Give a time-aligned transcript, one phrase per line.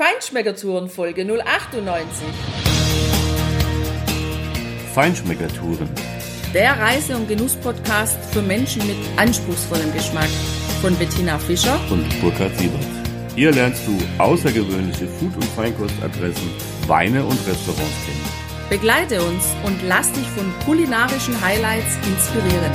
[0.00, 2.26] Feinschmeckertouren Folge 098.
[4.94, 5.90] Feinschmeckertouren.
[6.54, 10.30] Der Reise- und Genuss-Podcast für Menschen mit anspruchsvollem Geschmack
[10.80, 12.80] von Bettina Fischer und Burkhard Siebert.
[13.34, 16.50] Hier lernst du außergewöhnliche Food- und Feinkostadressen,
[16.86, 18.70] Weine und Restaurants kennen.
[18.70, 22.72] Begleite uns und lass dich von kulinarischen Highlights inspirieren.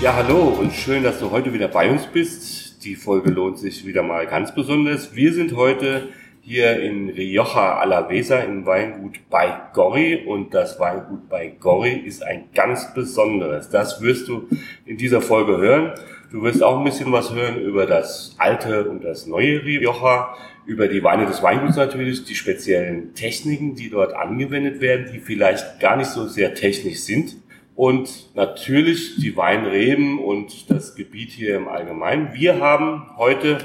[0.00, 2.61] Ja, hallo und schön, dass du heute wieder bei uns bist.
[2.84, 5.14] Die Folge lohnt sich wieder mal ganz besonders.
[5.14, 6.08] Wir sind heute
[6.40, 12.46] hier in Rioja Alavesa im Weingut bei Gorri und das Weingut bei Gorri ist ein
[12.52, 13.68] ganz besonderes.
[13.68, 14.48] Das wirst du
[14.84, 15.92] in dieser Folge hören.
[16.32, 20.34] Du wirst auch ein bisschen was hören über das alte und das neue Rioja,
[20.66, 25.78] über die Weine des Weinguts natürlich, die speziellen Techniken, die dort angewendet werden, die vielleicht
[25.78, 27.36] gar nicht so sehr technisch sind.
[27.82, 32.32] Und natürlich die Weinreben und das Gebiet hier im Allgemeinen.
[32.32, 33.58] Wir haben heute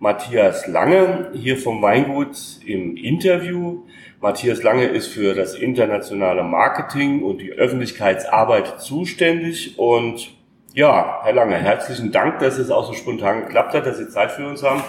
[0.00, 3.84] Matthias Lange hier vom Weingut im Interview.
[4.20, 9.78] Matthias Lange ist für das internationale Marketing und die Öffentlichkeitsarbeit zuständig.
[9.78, 10.32] Und
[10.74, 14.32] ja, Herr Lange, herzlichen Dank, dass es auch so spontan geklappt hat, dass Sie Zeit
[14.32, 14.82] für uns haben.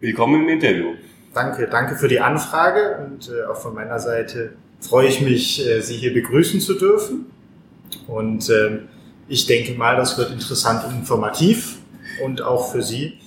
[0.00, 0.94] Willkommen im Interview.
[1.32, 5.80] Danke, danke für die Anfrage und äh, auch von meiner Seite freue ich mich, äh,
[5.82, 7.26] Sie hier begrüßen zu dürfen.
[8.06, 8.80] Und äh,
[9.28, 11.78] ich denke mal, das wird interessant und informativ
[12.22, 13.18] und auch für Sie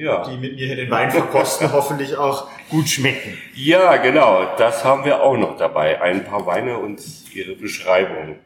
[0.00, 0.24] ja.
[0.28, 3.36] die mit mir hier den Wein verkosten, hoffentlich auch gut schmecken.
[3.54, 6.00] Ja, genau, das haben wir auch noch dabei.
[6.00, 7.00] Ein paar Weine und
[7.34, 8.36] ihre Beschreibung.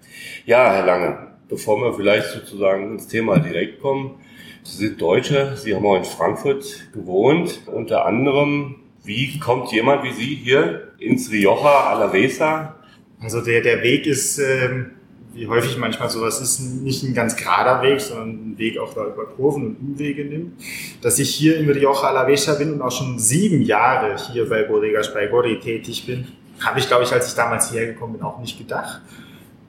[0.44, 4.20] Ja, Herr Lange, bevor wir vielleicht sozusagen ins Thema direkt kommen,
[4.64, 7.60] Sie sind Deutsche, Sie haben auch in Frankfurt gewohnt.
[7.66, 12.74] Unter anderem, wie kommt jemand wie Sie hier ins Rioja Alavesa?
[13.20, 14.38] Also der, der Weg ist...
[14.38, 14.92] Ähm
[15.34, 19.04] wie häufig manchmal sowas ist, nicht ein ganz gerader Weg, sondern ein Weg auch da
[19.06, 20.60] über Kurven und Umwege nimmt.
[21.02, 25.12] Dass ich hier in Rioja Alavesa bin und auch schon sieben Jahre hier bei Bodegas
[25.12, 26.28] bei Gori tätig bin,
[26.60, 29.00] habe ich, glaube ich, als ich damals hierher gekommen bin, auch nicht gedacht.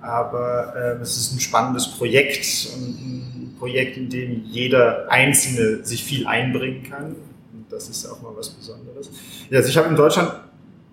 [0.02, 6.04] Aber äh, es ist ein spannendes Projekt und ein Projekt, in dem jeder Einzelne sich
[6.04, 7.16] viel einbringen kann.
[7.54, 9.10] Und das ist auch mal was Besonderes.
[9.52, 10.32] Also ich habe in Deutschland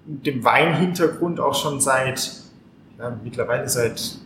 [0.06, 2.32] mit dem Weinhintergrund auch schon seit
[2.98, 4.18] ja, mittlerweile seit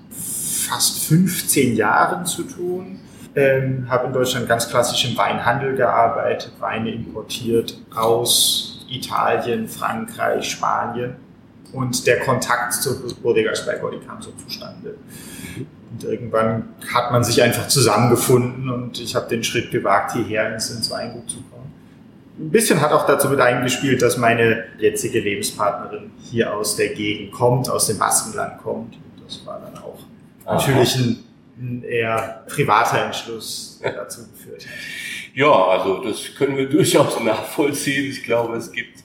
[0.66, 3.00] fast 15 Jahren zu tun.
[3.34, 11.16] Ähm, habe in Deutschland ganz klassisch im Weinhandel gearbeitet, Weine importiert aus Italien, Frankreich, Spanien.
[11.72, 14.94] Und der Kontakt zur Bodega Speigoli kam so zustande.
[15.92, 20.70] Und irgendwann hat man sich einfach zusammengefunden und ich habe den Schritt gewagt, hierher ins,
[20.70, 21.72] ins Weingut zu kommen.
[22.38, 27.32] Ein bisschen hat auch dazu mit eingespielt, dass meine jetzige Lebenspartnerin hier aus der Gegend
[27.32, 28.94] kommt, aus dem Baskenland kommt.
[28.94, 29.58] Und das war
[30.46, 31.24] natürlich ein,
[31.58, 34.72] ein eher privater Entschluss, dazu geführt hat.
[35.34, 38.10] Ja, also das können wir durchaus nachvollziehen.
[38.10, 39.04] Ich glaube, es gibt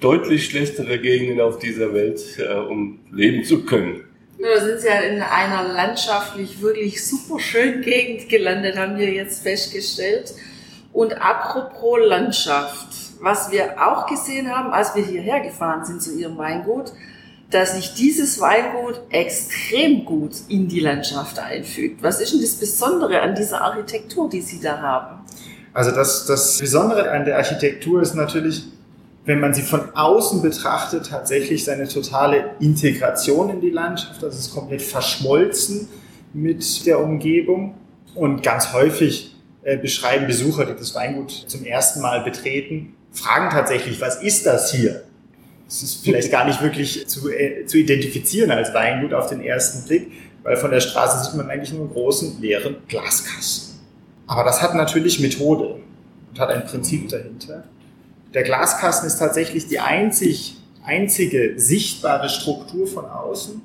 [0.00, 4.04] deutlich schlechtere Gegenden auf dieser Welt, äh, um leben zu können.
[4.38, 10.32] Wir sind ja in einer landschaftlich wirklich super schönen Gegend gelandet, haben wir jetzt festgestellt.
[10.94, 12.88] Und apropos Landschaft,
[13.20, 16.92] was wir auch gesehen haben, als wir hierher gefahren sind zu Ihrem Weingut,
[17.50, 22.02] dass sich dieses Weingut extrem gut in die Landschaft einfügt.
[22.02, 25.24] Was ist denn das Besondere an dieser Architektur, die Sie da haben?
[25.72, 28.64] Also das, das Besondere an der Architektur ist natürlich,
[29.24, 34.22] wenn man sie von außen betrachtet, tatsächlich seine totale Integration in die Landschaft.
[34.22, 35.88] Das ist komplett verschmolzen
[36.32, 37.74] mit der Umgebung.
[38.14, 44.00] Und ganz häufig äh, beschreiben Besucher, die das Weingut zum ersten Mal betreten, fragen tatsächlich,
[44.00, 45.02] was ist das hier?
[45.70, 49.86] Es ist vielleicht gar nicht wirklich zu, äh, zu identifizieren als Weingut auf den ersten
[49.86, 50.10] Blick,
[50.42, 53.78] weil von der Straße sieht man eigentlich nur einen großen leeren Glaskasten.
[54.26, 55.76] Aber das hat natürlich Methode
[56.30, 57.64] und hat ein Prinzip dahinter.
[58.34, 63.62] Der Glaskasten ist tatsächlich die einzig, einzige sichtbare Struktur von außen.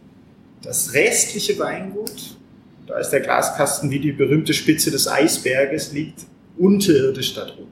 [0.61, 2.37] Das restliche Weingut,
[2.85, 6.19] da ist der Glaskasten wie die berühmte Spitze des Eisberges, liegt
[6.57, 7.65] unterirdisch darunter.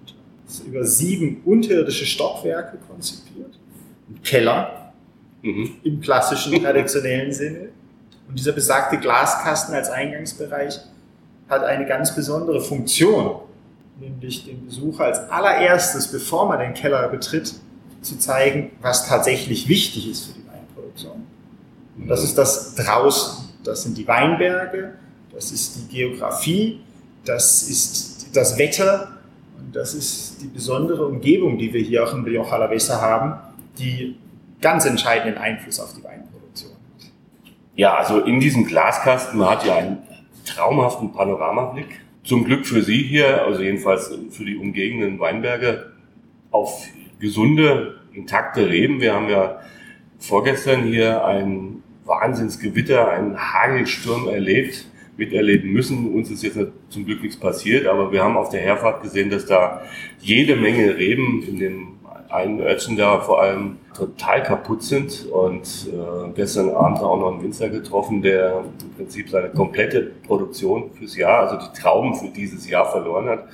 [0.47, 3.59] Es ist über sieben unterirdische Stockwerke konzipiert
[4.21, 4.93] Keller
[5.41, 5.77] mhm.
[5.83, 7.69] im klassischen, traditionellen Sinne.
[8.27, 10.79] Und dieser besagte Glaskasten als Eingangsbereich
[11.49, 13.41] hat eine ganz besondere Funktion,
[13.99, 17.53] nämlich den Besucher als allererstes, bevor man den Keller betritt,
[18.01, 21.25] zu zeigen, was tatsächlich wichtig ist für die Weinproduktion.
[21.97, 23.49] Und das ist das draußen.
[23.63, 24.95] Das sind die Weinberge,
[25.33, 26.81] das ist die Geografie,
[27.23, 29.19] das ist das Wetter
[29.57, 33.39] und das ist die besondere Umgebung, die wir hier auch in Rioja Alavesa haben,
[33.77, 34.15] die
[34.61, 36.71] ganz entscheidenden Einfluss auf die Weinproduktion.
[37.75, 39.97] Ja, also in diesem Glaskasten, man hat ja einen
[40.45, 42.01] traumhaften Panoramablick.
[42.23, 45.91] Zum Glück für Sie hier, also jedenfalls für die umgebenden Weinberge,
[46.51, 46.87] auf
[47.19, 49.01] gesunde, intakte Reben.
[49.01, 49.59] Wir haben ja
[50.19, 54.85] vorgestern hier ein Wahnsinnsgewitter, einen Hagelsturm erlebt,
[55.17, 56.13] miterleben müssen.
[56.13, 56.59] Uns ist jetzt
[56.89, 59.83] zum Glück nichts passiert, aber wir haben auf der Herfahrt gesehen, dass da
[60.19, 61.92] jede Menge Reben in dem
[62.97, 65.25] da vor allem total kaputt sind.
[65.27, 70.91] Und äh, gestern Abend auch noch einen Winzer getroffen, der im Prinzip seine komplette Produktion
[70.97, 73.45] fürs Jahr, also die Trauben für dieses Jahr verloren hat.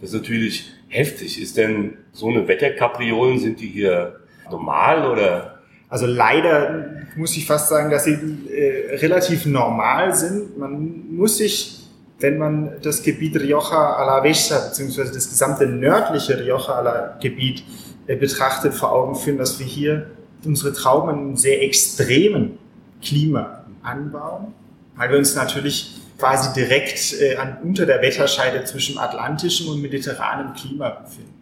[0.00, 1.40] Das ist natürlich heftig.
[1.40, 4.20] Ist denn so eine Wetterkapriolen, sind die hier
[4.50, 5.56] normal oder
[5.88, 6.84] also leider
[7.16, 8.18] muss ich fast sagen, dass sie
[8.50, 10.58] äh, relativ normal sind.
[10.58, 11.75] Man muss sich,
[12.18, 17.62] wenn man das Gebiet Rioja Alavesa beziehungsweise das gesamte nördliche Rioja Ala Gebiet
[18.06, 20.06] äh, betrachtet, vor Augen führen, dass wir hier
[20.44, 22.58] unsere Trauben in einem sehr extremen
[23.02, 24.54] Klima anbauen,
[24.96, 30.54] weil wir uns natürlich quasi direkt äh, an, unter der Wetterscheide zwischen atlantischem und mediterranem
[30.54, 31.34] Klima befinden.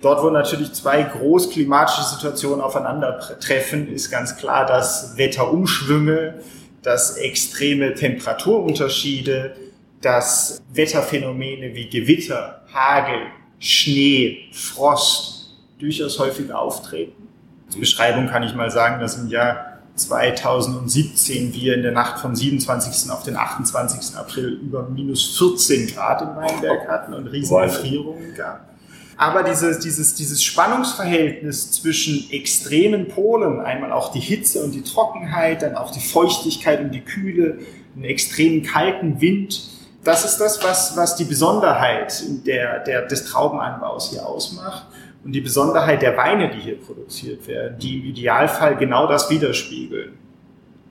[0.00, 6.34] Dort, wo natürlich zwei großklimatische Situationen aufeinandertreffen, ist ganz klar, dass Wetterumschwünge,
[6.82, 9.56] dass extreme Temperaturunterschiede,
[10.04, 13.26] dass Wetterphänomene wie Gewitter, Hagel,
[13.58, 17.28] Schnee, Frost durchaus häufig auftreten.
[17.70, 22.34] Zur Beschreibung kann ich mal sagen, dass im Jahr 2017 wir in der Nacht vom
[22.34, 23.10] 27.
[23.10, 24.16] auf den 28.
[24.16, 28.68] April über minus 14 Grad im Weinberg hatten und riesige Erfrierungen gab.
[29.16, 35.62] Aber dieses, dieses, dieses Spannungsverhältnis zwischen extremen Polen, einmal auch die Hitze und die Trockenheit,
[35.62, 37.60] dann auch die Feuchtigkeit und die Kühle,
[37.94, 39.70] einen extremen kalten Wind,
[40.04, 44.86] das ist das, was, was die Besonderheit der, der, des Traubenanbaus hier ausmacht
[45.24, 50.12] und die Besonderheit der Weine, die hier produziert werden, die im Idealfall genau das widerspiegeln.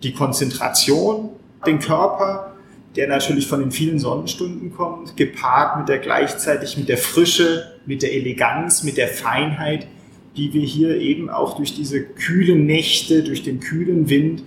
[0.01, 1.29] Die Konzentration,
[1.65, 2.53] den Körper,
[2.95, 8.01] der natürlich von den vielen Sonnenstunden kommt, gepaart mit der gleichzeitig mit der Frische, mit
[8.01, 9.87] der Eleganz, mit der Feinheit,
[10.35, 14.43] die wir hier eben auch durch diese kühlen Nächte, durch den kühlen Wind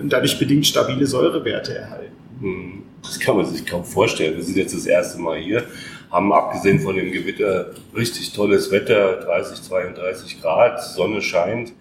[0.00, 2.16] und dadurch bedingt stabile Säurewerte erhalten.
[2.40, 2.71] Hm.
[3.02, 4.36] Das kann man sich kaum vorstellen.
[4.36, 5.64] Wir sind jetzt das erste Mal hier,
[6.10, 11.72] haben abgesehen von dem Gewitter richtig tolles Wetter, 30, 32 Grad, Sonne scheint.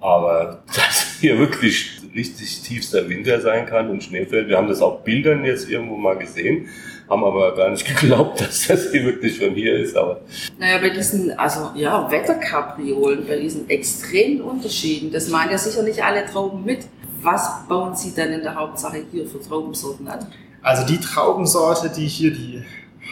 [0.00, 4.80] Aber dass hier wirklich richtig tiefster Winter sein kann und Schnee fällt, wir haben das
[4.80, 6.68] auf Bildern jetzt irgendwo mal gesehen,
[7.08, 9.96] haben aber gar nicht geglaubt, dass das hier wirklich von hier ist.
[9.96, 10.20] Aber
[10.58, 16.02] naja, bei diesen, also ja, Wetterkapriolen, bei diesen extremen Unterschieden, das meinen ja sicher nicht
[16.02, 16.86] alle Trauben mit.
[17.22, 20.26] Was bauen Sie denn in der Hauptsache hier für Traubensorten an?
[20.62, 22.62] Also die Traubensorte, die hier die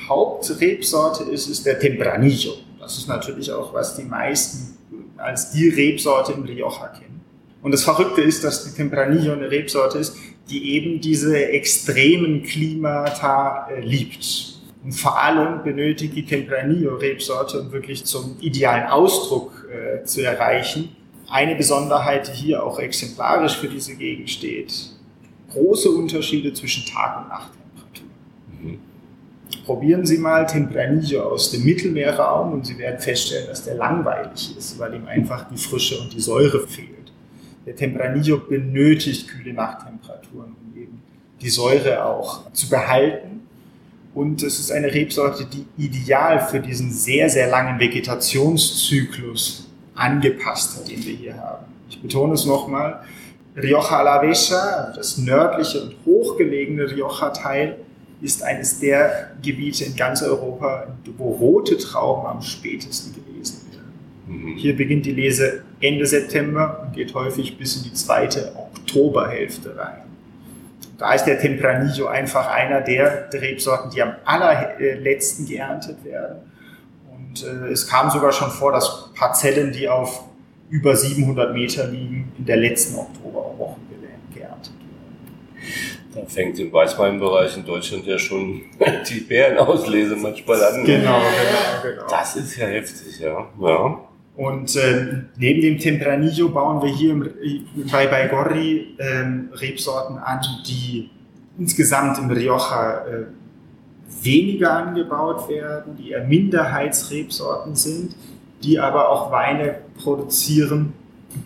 [0.09, 2.55] Hauptrebsorte ist, ist der Tempranillo.
[2.81, 4.77] Das ist natürlich auch, was die meisten
[5.17, 7.21] als die Rebsorte in Rioja kennen.
[7.63, 10.17] Und das Verrückte ist, dass die Tempranillo eine Rebsorte ist,
[10.51, 14.59] die eben diese extremen Klimata äh, liebt.
[14.85, 20.95] Und vor allem benötigt die Tempranillo-Rebsorte, um wirklich zum idealen Ausdruck äh, zu erreichen,
[21.31, 24.91] eine Besonderheit, die hier auch exemplarisch für diese Gegend steht.
[25.55, 28.07] Große Unterschiede zwischen Tag- und Nachttemperatur.
[28.61, 28.79] Mhm.
[29.65, 34.79] Probieren Sie mal Tempranillo aus dem Mittelmeerraum und Sie werden feststellen, dass der langweilig ist,
[34.79, 37.13] weil ihm einfach die Frische und die Säure fehlt.
[37.65, 41.01] Der Tempranillo benötigt kühle Nachttemperaturen, um eben
[41.41, 43.43] die Säure auch zu behalten.
[44.13, 50.91] Und es ist eine Rebsorte, die ideal für diesen sehr, sehr langen Vegetationszyklus angepasst hat,
[50.91, 51.67] den wir hier haben.
[51.89, 53.05] Ich betone es nochmal.
[53.57, 57.77] Rioja Alavesa, das nördliche und hochgelegene Rioja-Teil,
[58.21, 60.87] ist eines der Gebiete in ganz Europa,
[61.19, 63.93] wo rote Trauben am spätesten gelesen werden.
[64.27, 64.57] Mhm.
[64.57, 70.03] Hier beginnt die Lese Ende September und geht häufig bis in die zweite Oktoberhälfte rein.
[70.99, 76.39] Da ist der Tempranillo einfach einer der Rebsorten, die am allerletzten geerntet werden.
[77.13, 80.25] Und äh, es kam sogar schon vor, dass Parzellen, die auf
[80.71, 82.97] über 700 Meter liegen, in der letzten
[83.55, 83.81] Oktoberwoche
[84.33, 84.85] geerntet werden.
[86.15, 88.63] Da fängt im Weißweinbereich in Deutschland ja schon
[89.11, 90.85] die Bärenauslese manchmal an.
[90.85, 92.07] Genau, genau, genau.
[92.09, 93.49] Das ist ja heftig, ja.
[93.61, 93.99] ja.
[94.37, 97.15] Und äh, neben dem Tempranillo bauen wir hier
[97.91, 101.09] bei Baigorri äh, Rebsorten an, die
[101.57, 103.25] insgesamt im Rioja äh,
[104.23, 108.17] weniger angebaut werden, die eher Minderheitsrebsorten sind,
[108.65, 110.95] die aber auch Weine produzieren,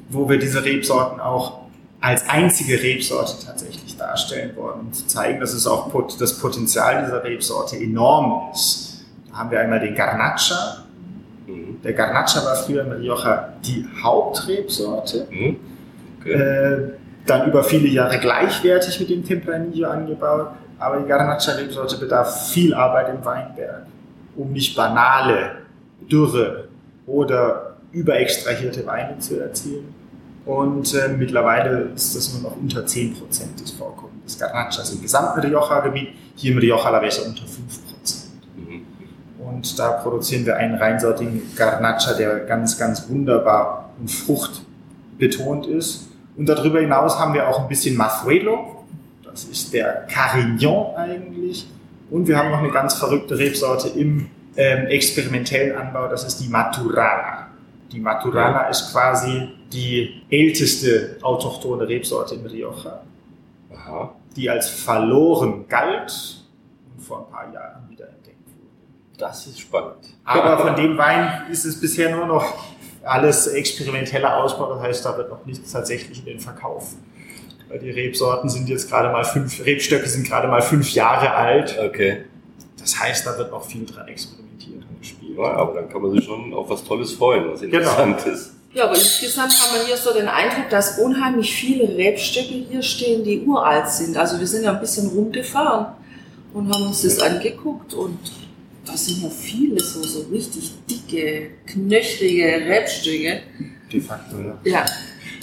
[0.08, 1.67] wo wir diese Rebsorten auch
[2.00, 7.24] als einzige Rebsorte tatsächlich darstellen wollen, um zu zeigen, dass es auch das Potenzial dieser
[7.24, 9.04] Rebsorte enorm ist.
[9.30, 10.84] Da haben wir einmal den Garnacha,
[11.82, 15.26] der Garnacha war früher in Rioja die Hauptrebsorte.
[15.30, 15.56] Mhm.
[16.20, 16.32] Okay.
[16.32, 16.90] Äh,
[17.26, 20.48] dann über viele Jahre gleichwertig mit dem Tempranillo angebaut.
[20.78, 23.86] Aber die Garnacha-Rebsorte bedarf viel Arbeit im Weinberg,
[24.36, 25.56] um nicht banale,
[26.10, 26.68] dürre
[27.06, 29.94] oder überextrahierte Weine zu erzielen.
[30.48, 33.12] Und äh, mittlerweile ist das nur noch unter 10%
[33.60, 37.48] des Vorkommens des Garnachas im gesamten Rioja-Gebiet, hier im Rioja Alavesa unter 5%.
[38.56, 38.86] Mhm.
[39.46, 46.08] Und da produzieren wir einen reinsortigen Garnacha, der ganz, ganz wunderbar und fruchtbetont ist.
[46.34, 48.86] Und darüber hinaus haben wir auch ein bisschen Mazuelo,
[49.24, 51.68] das ist der Carignan eigentlich.
[52.08, 56.48] Und wir haben noch eine ganz verrückte Rebsorte im ähm, experimentellen Anbau, das ist die
[56.48, 57.48] Maturana.
[57.92, 63.02] Die Maturana ist quasi die älteste autochtone Rebsorte in Rioja,
[63.74, 64.14] Aha.
[64.34, 66.44] die als verloren galt
[66.94, 69.18] und vor ein paar Jahren wieder entdeckt wurde.
[69.18, 70.16] Das ist spannend.
[70.24, 72.54] Aber von dem Wein ist es bisher nur noch
[73.04, 76.94] alles experimenteller Ausbau, das heißt, da wird noch nichts tatsächlich in den Verkauf.
[77.68, 81.78] Weil die Rebsorten sind jetzt gerade mal fünf, Rebstöcke sind gerade mal fünf Jahre alt.
[81.78, 82.24] Okay.
[82.78, 85.36] Das heißt, da wird noch viel dran experimentiert und gespielt.
[85.36, 87.76] Ja, aber dann kann man sich schon auf was Tolles freuen, was genau.
[87.76, 88.34] interessant genau.
[88.34, 88.57] ist.
[88.74, 93.24] Ja, aber insgesamt haben wir hier so den Eindruck, dass unheimlich viele Rebstöcke hier stehen,
[93.24, 94.16] die uralt sind.
[94.16, 95.86] Also wir sind ja ein bisschen rumgefahren
[96.52, 98.18] und haben uns das angeguckt und
[98.84, 103.40] da sind ja viele so, so richtig dicke, knöchrige Rebstöcke.
[103.90, 104.58] De facto, ja.
[104.64, 104.86] Ja.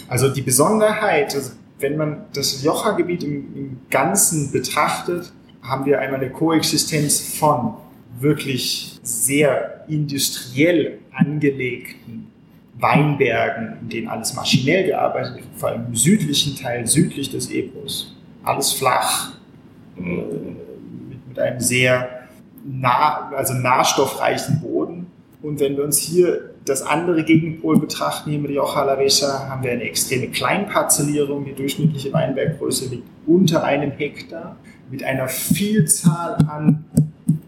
[0.08, 5.32] Also die Besonderheit, also wenn man das Jocha-Gebiet im, im Ganzen betrachtet,
[5.63, 7.74] haben wir einmal eine Koexistenz von
[8.20, 12.32] wirklich sehr industriell angelegten
[12.79, 18.15] Weinbergen, in denen alles maschinell gearbeitet wird, vor allem im südlichen Teil, südlich des Ebros.
[18.44, 19.34] Alles flach,
[19.98, 22.27] äh, mit, mit, einem sehr
[22.65, 25.08] nah, also nahstoffreichen Boden.
[25.41, 29.72] Und wenn wir uns hier das andere Gegenpol betrachten, hier mit Rioja Alavesa, haben wir
[29.72, 31.46] eine extreme Kleinparzellierung.
[31.46, 34.58] Die durchschnittliche Weinberggröße liegt unter einem Hektar
[34.89, 36.86] mit einer Vielzahl an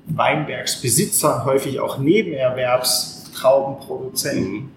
[0.07, 4.51] Weinbergsbesitzern, häufig auch Nebenerwerbstraubenproduzenten.
[4.51, 4.69] Mhm.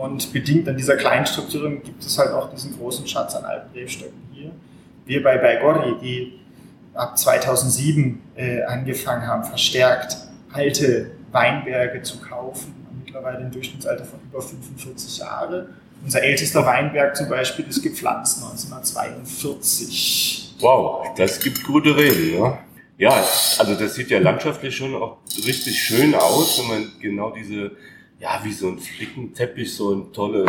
[0.00, 4.28] Und bedingt an dieser Kleinstrukturierung gibt es halt auch diesen großen Schatz an alten Rebstöcken
[4.30, 4.52] hier.
[5.06, 6.38] Wir bei Baigorri, die
[6.92, 10.18] ab 2007 äh, angefangen haben, verstärkt
[10.52, 12.74] alte Weinberge zu kaufen,
[13.04, 15.70] mittlerweile ein Durchschnittsalter von über 45 Jahre.
[16.04, 20.56] Unser ältester Weinberg zum Beispiel ist gepflanzt 1942.
[20.60, 22.58] Wow, das gibt gute Reden, ja.
[22.98, 23.24] Ja,
[23.58, 27.72] also das sieht ja landschaftlich schon auch richtig schön aus, wenn man genau diese,
[28.18, 30.46] ja, wie so ein Flickenteppich, so ein tolle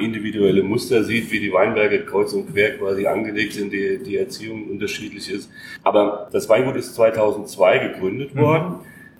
[0.00, 4.70] individuelle Muster sieht, wie die Weinberge kreuz und quer quasi angelegt sind, die, die Erziehung
[4.70, 5.50] unterschiedlich ist.
[5.82, 8.40] Aber das Weingut ist 2002 gegründet mhm.
[8.40, 8.74] worden.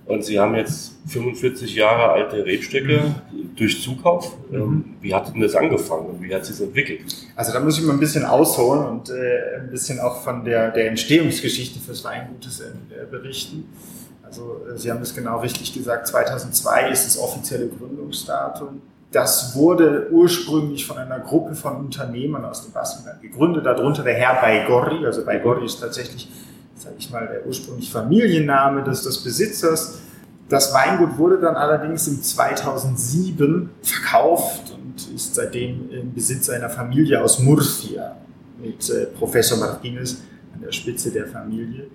[0.07, 3.54] Und Sie haben jetzt 45 Jahre alte Rebstöcke mhm.
[3.54, 4.35] durch Zukauf.
[4.50, 4.97] Mhm.
[5.00, 7.02] Wie hat denn das angefangen und wie hat sich das entwickelt?
[7.37, 10.73] Also da muss ich mal ein bisschen ausholen und äh, ein bisschen auch von der,
[10.73, 13.69] der Entstehungsgeschichte fürs Weingutes äh, berichten.
[14.30, 18.80] Also äh, Sie haben es genau richtig gesagt, 2002 ist das offizielle Gründungsdatum.
[19.10, 24.40] Das wurde ursprünglich von einer Gruppe von Unternehmern aus dem Baskenland gegründet, darunter der Herr
[24.40, 25.04] Baigorri.
[25.04, 26.30] Also Baigorri ist tatsächlich
[26.80, 29.99] sage ich mal, der ursprüngliche Familienname des, des Besitzers.
[30.49, 37.22] Das Weingut wurde dann allerdings im 2007 verkauft und ist seitdem im Besitz einer Familie
[37.22, 38.16] aus Murcia
[38.60, 40.22] mit äh, Professor Martinez
[40.54, 41.87] an der Spitze der Familie.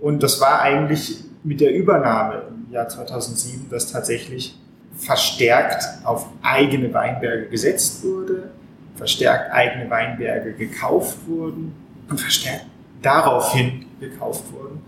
[0.00, 4.58] Und das war eigentlich mit der Übernahme im Jahr 2007, dass tatsächlich
[4.96, 8.50] verstärkt auf eigene Weinberge gesetzt wurde,
[8.96, 11.74] verstärkt eigene Weinberge gekauft wurden
[12.08, 12.66] und verstärkt
[13.00, 14.80] daraufhin gekauft wurden,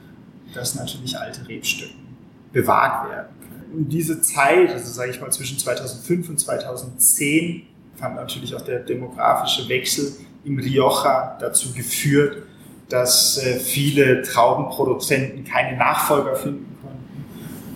[0.55, 2.05] dass natürlich alte Rebstücken
[2.53, 3.29] bewahrt werden.
[3.73, 7.63] Und diese Zeit, also sage ich mal zwischen 2005 und 2010,
[7.97, 10.13] fand natürlich auch der demografische Wechsel
[10.45, 12.45] im Rioja dazu geführt,
[12.89, 17.25] dass äh, viele Traubenproduzenten keine Nachfolger finden konnten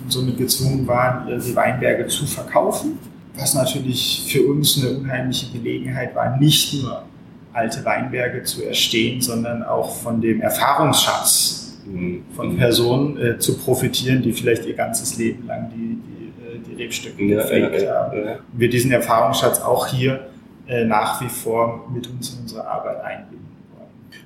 [0.05, 2.99] und somit gezwungen waren, ihre Weinberge zu verkaufen.
[3.37, 7.05] Was natürlich für uns eine unheimliche Gelegenheit war, nicht nur
[7.53, 12.23] alte Weinberge zu erstehen, sondern auch von dem Erfahrungsschatz mhm.
[12.35, 16.83] von Personen äh, zu profitieren, die vielleicht ihr ganzes Leben lang die, die, äh, die
[16.83, 18.19] Rebstöcke ja, gepflegt ja, haben.
[18.19, 18.39] Ja.
[18.53, 20.29] Wir diesen Erfahrungsschatz auch hier
[20.67, 23.48] äh, nach wie vor mit uns in unsere Arbeit einbinden.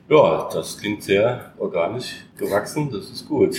[0.09, 3.57] Ja, das klingt sehr organisch gewachsen, das ist gut.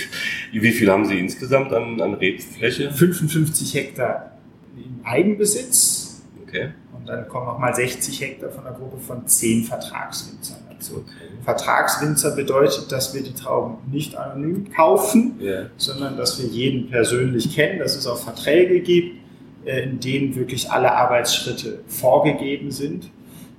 [0.52, 2.92] Wie viel haben Sie insgesamt an, an Rebfläche?
[2.92, 4.32] 55 Hektar
[4.76, 6.22] im Eigenbesitz.
[6.46, 6.70] Okay.
[6.96, 11.04] Und dann kommen nochmal 60 Hektar von einer Gruppe von 10 Vertragswinzern dazu.
[11.44, 15.66] Vertragswinzer bedeutet, dass wir die Trauben nicht anonym kaufen, yeah.
[15.76, 19.18] sondern dass wir jeden persönlich kennen, dass es auch Verträge gibt,
[19.64, 23.10] äh, in denen wirklich alle Arbeitsschritte vorgegeben sind.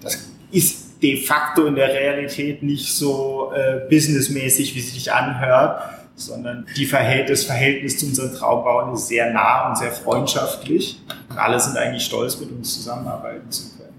[0.01, 5.81] Das ist de facto in der Realität nicht so äh, businessmäßig, wie es sich anhört,
[6.15, 11.01] sondern die Verhält das Verhältnis zu unseren Traumbauern ist sehr nah und sehr freundschaftlich.
[11.29, 13.93] Und alle sind eigentlich stolz, mit uns zusammenarbeiten zu können,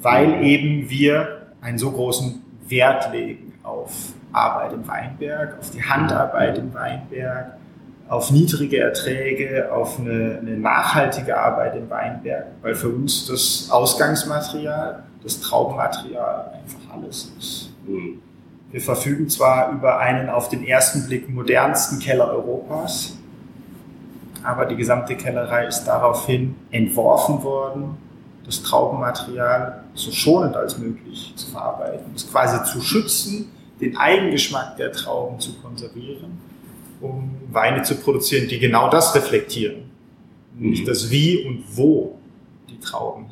[0.00, 3.90] weil eben wir einen so großen Wert legen auf
[4.32, 7.56] Arbeit im Weinberg, auf die Handarbeit im Weinberg,
[8.08, 15.02] auf niedrige Erträge, auf eine, eine, nachhaltige Arbeit im Weinberg, weil für uns das Ausgangsmaterial,
[15.26, 17.70] das Traubenmaterial einfach alles ist.
[17.86, 18.20] Mhm.
[18.70, 23.16] Wir verfügen zwar über einen auf den ersten Blick modernsten Keller Europas,
[24.42, 27.96] aber die gesamte Kellerei ist daraufhin entworfen worden,
[28.44, 34.92] das Traubenmaterial so schonend als möglich zu verarbeiten, es quasi zu schützen, den Eigengeschmack der
[34.92, 36.38] Trauben zu konservieren
[37.00, 39.90] um Weine zu produzieren, die genau das reflektieren.
[40.56, 40.70] Mhm.
[40.70, 42.18] Nicht das Wie und Wo
[42.68, 43.25] die Trauben.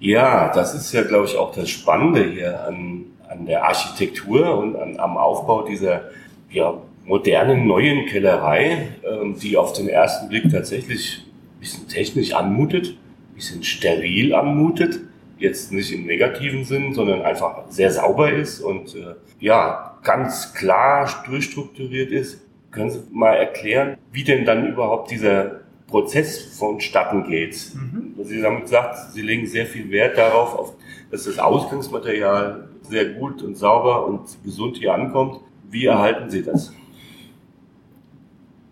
[0.00, 4.76] Ja, das ist ja, glaube ich, auch das Spannende hier an, an der Architektur und
[4.76, 6.02] an, am Aufbau dieser
[6.50, 6.74] ja,
[7.04, 11.24] modernen, neuen Kellerei, äh, die auf den ersten Blick tatsächlich
[11.56, 12.96] ein bisschen technisch anmutet,
[13.30, 15.00] ein bisschen steril anmutet
[15.38, 21.08] jetzt nicht im negativen Sinn, sondern einfach sehr sauber ist und äh, ja, ganz klar
[21.26, 22.40] durchstrukturiert ist.
[22.70, 27.72] Können Sie mal erklären, wie denn dann überhaupt dieser Prozess vonstatten geht?
[27.74, 28.14] Mhm.
[28.24, 30.74] Sie haben gesagt, Sie legen sehr viel Wert darauf, auf,
[31.10, 35.40] dass das Ausgangsmaterial sehr gut und sauber und gesund hier ankommt.
[35.70, 36.72] Wie erhalten Sie das?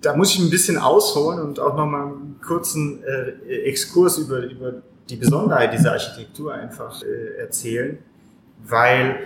[0.01, 4.75] Da muss ich ein bisschen ausholen und auch nochmal einen kurzen äh, Exkurs über, über
[5.09, 7.99] die Besonderheit dieser Architektur einfach äh, erzählen,
[8.65, 9.21] weil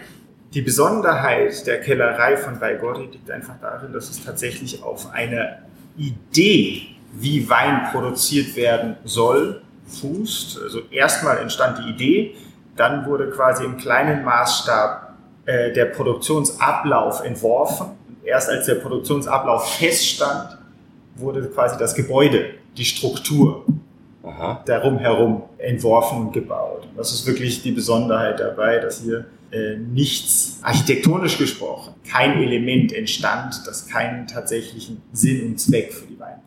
[0.54, 5.58] die Besonderheit der Kellerei von Baigorri liegt einfach darin, dass es tatsächlich auf eine
[5.96, 10.60] Idee, wie Wein produziert werden soll, fußt.
[10.62, 12.36] Also erstmal entstand die Idee,
[12.76, 15.14] dann wurde quasi im kleinen Maßstab
[15.46, 17.86] äh, der Produktionsablauf entworfen.
[18.24, 20.58] Erst als der Produktionsablauf feststand,
[21.16, 23.64] wurde quasi das Gebäude, die Struktur
[24.22, 24.62] Aha.
[24.66, 26.86] darum herum entworfen und gebaut.
[26.96, 33.66] Das ist wirklich die Besonderheit dabei, dass hier äh, nichts architektonisch gesprochen, kein Element entstand,
[33.66, 36.39] das keinen tatsächlichen Sinn und Zweck für die Weinproduktion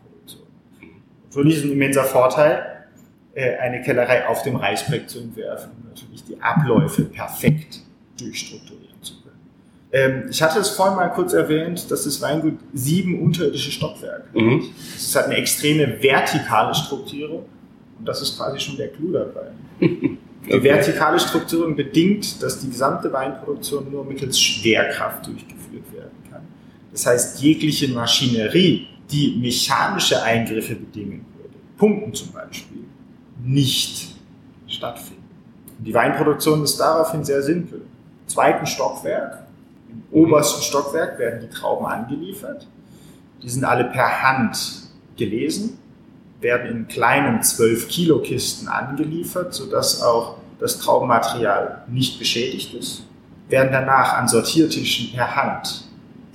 [1.36, 1.44] hat.
[1.44, 2.86] So ist ein immenser Vorteil,
[3.34, 7.80] äh, eine Kellerei auf dem Reichsberg zu entwerfen und natürlich die Abläufe perfekt
[8.20, 9.40] durchstrukturieren zu können.
[9.92, 14.70] Ähm, ich hatte es vorhin mal kurz erwähnt, dass das Weingut sieben unterirdische Stockwerke mhm.
[14.96, 17.46] Es hat eine extreme vertikale Strukturierung
[18.00, 19.48] und das ist quasi schon der Clou dabei.
[20.46, 20.64] Die okay.
[20.64, 26.42] vertikale Strukturierung bedingt, dass die gesamte Weinproduktion nur mittels Schwerkraft durchgeführt werden kann.
[26.92, 32.84] Das heißt, jegliche Maschinerie, die mechanische Eingriffe bedingen würde, Pumpen zum Beispiel,
[33.44, 34.16] nicht
[34.68, 35.24] stattfinden.
[35.80, 37.80] Die Weinproduktion ist daraufhin sehr simpel.
[37.80, 39.46] Im zweiten Stockwerk,
[39.90, 42.68] im obersten Stockwerk werden die Trauben angeliefert.
[43.42, 45.78] Die sind alle per Hand gelesen
[46.44, 53.04] werden in kleinen 12 Kilo Kisten angeliefert, sodass auch das Traubenmaterial nicht beschädigt ist,
[53.50, 55.86] werden danach an Sortiertischen per Hand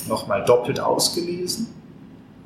[0.08, 1.68] nochmal doppelt ausgelesen.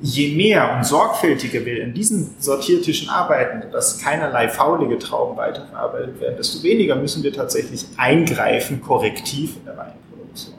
[0.05, 6.35] Je mehr und sorgfältiger wir in diesen Sortiertischen arbeiten, dass keinerlei faulige Trauben weiterverarbeitet werden,
[6.35, 10.55] desto weniger müssen wir tatsächlich eingreifen, korrektiv in der Weinproduktion.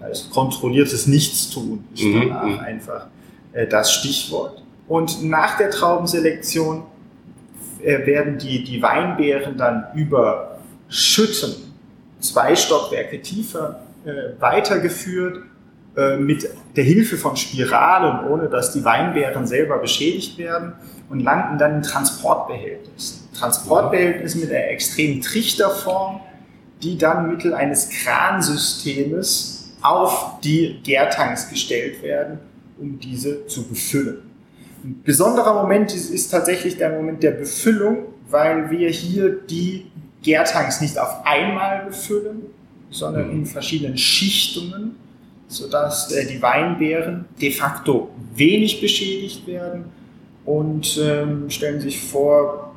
[0.00, 2.58] Das heißt, kontrolliertes Nichtstun ist mhm, danach mhm.
[2.60, 3.06] einfach
[3.52, 4.62] äh, das Stichwort.
[4.88, 6.84] Und nach der Traubenselektion
[7.82, 11.54] äh, werden die, die Weinbeeren dann über Schütten
[12.20, 15.42] zwei Stockwerke tiefer äh, weitergeführt
[16.18, 20.72] mit der Hilfe von Spiralen, ohne dass die Weinbeeren selber beschädigt werden
[21.08, 23.28] und landen dann in Transportbehältnissen.
[23.32, 26.20] Transportbehältnisse mit einer extremen Trichterform,
[26.82, 32.38] die dann mittel eines Kransystems auf die Gärtanks gestellt werden,
[32.78, 34.22] um diese zu befüllen.
[34.82, 39.86] Ein besonderer Moment ist, ist tatsächlich der Moment der Befüllung, weil wir hier die
[40.22, 42.42] Gärtanks nicht auf einmal befüllen,
[42.90, 44.96] sondern in verschiedenen Schichtungen,
[45.54, 49.84] sodass äh, die Weinbeeren de facto wenig beschädigt werden
[50.44, 52.74] und ähm, stellen sich vor,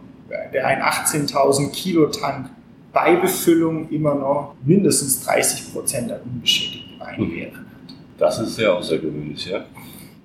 [0.54, 2.50] der ein 18.000 Kilo Tank
[2.94, 7.96] bei Befüllung immer noch mindestens 30 Prozent an unbeschädigten Weinbeeren hat.
[8.18, 9.66] Das ist sehr außergewöhnlich, ja.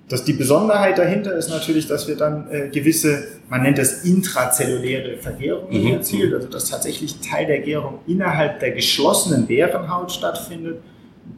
[0.09, 5.17] Das, die Besonderheit dahinter ist natürlich, dass wir dann äh, gewisse, man nennt das intrazelluläre
[5.17, 5.93] Vergärungen mhm.
[5.93, 10.83] erzielt, also dass tatsächlich Teil der Gärung innerhalb der geschlossenen Bärenhaut stattfindet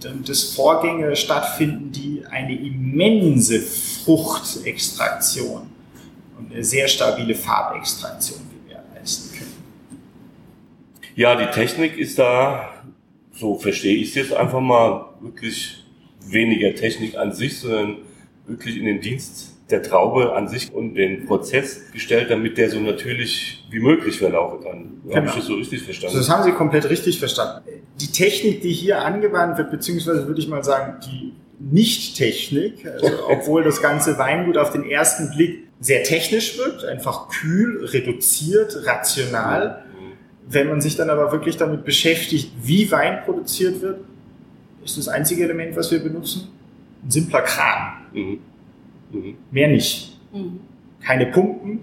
[0.00, 5.62] dass Vorgänge stattfinden, die eine immense Fruchtextraktion
[6.38, 9.54] und eine sehr stabile Farbextraktion gewährleisten können.
[11.16, 12.70] Ja, die Technik ist da,
[13.32, 15.84] so verstehe ich es jetzt einfach mal, wirklich
[16.26, 17.98] weniger Technik an sich, sondern
[18.46, 22.80] wirklich in den Dienst der Traube an sich und den Prozess gestellt, damit der so
[22.80, 25.00] natürlich wie möglich verlaufen kann.
[25.02, 25.16] Genau.
[25.16, 26.16] Habe ich das so richtig verstanden?
[26.16, 27.62] Das haben Sie komplett richtig verstanden.
[28.00, 33.64] Die Technik, die hier angewandt wird, beziehungsweise würde ich mal sagen, die Nicht-Technik, also obwohl
[33.64, 39.82] das ganze Weingut auf den ersten Blick sehr technisch wirkt, einfach kühl, reduziert, rational.
[40.46, 44.00] Wenn man sich dann aber wirklich damit beschäftigt, wie Wein produziert wird,
[44.84, 46.48] ist das einzige Element, was wir benutzen,
[47.02, 47.92] ein simpler Kran.
[48.12, 48.38] Mhm.
[49.14, 49.36] Mhm.
[49.50, 50.18] Mehr nicht.
[50.32, 50.60] Mhm.
[51.00, 51.80] Keine Pumpen,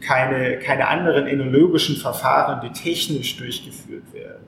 [0.00, 4.44] keine, keine anderen enologischen Verfahren, die technisch durchgeführt werden.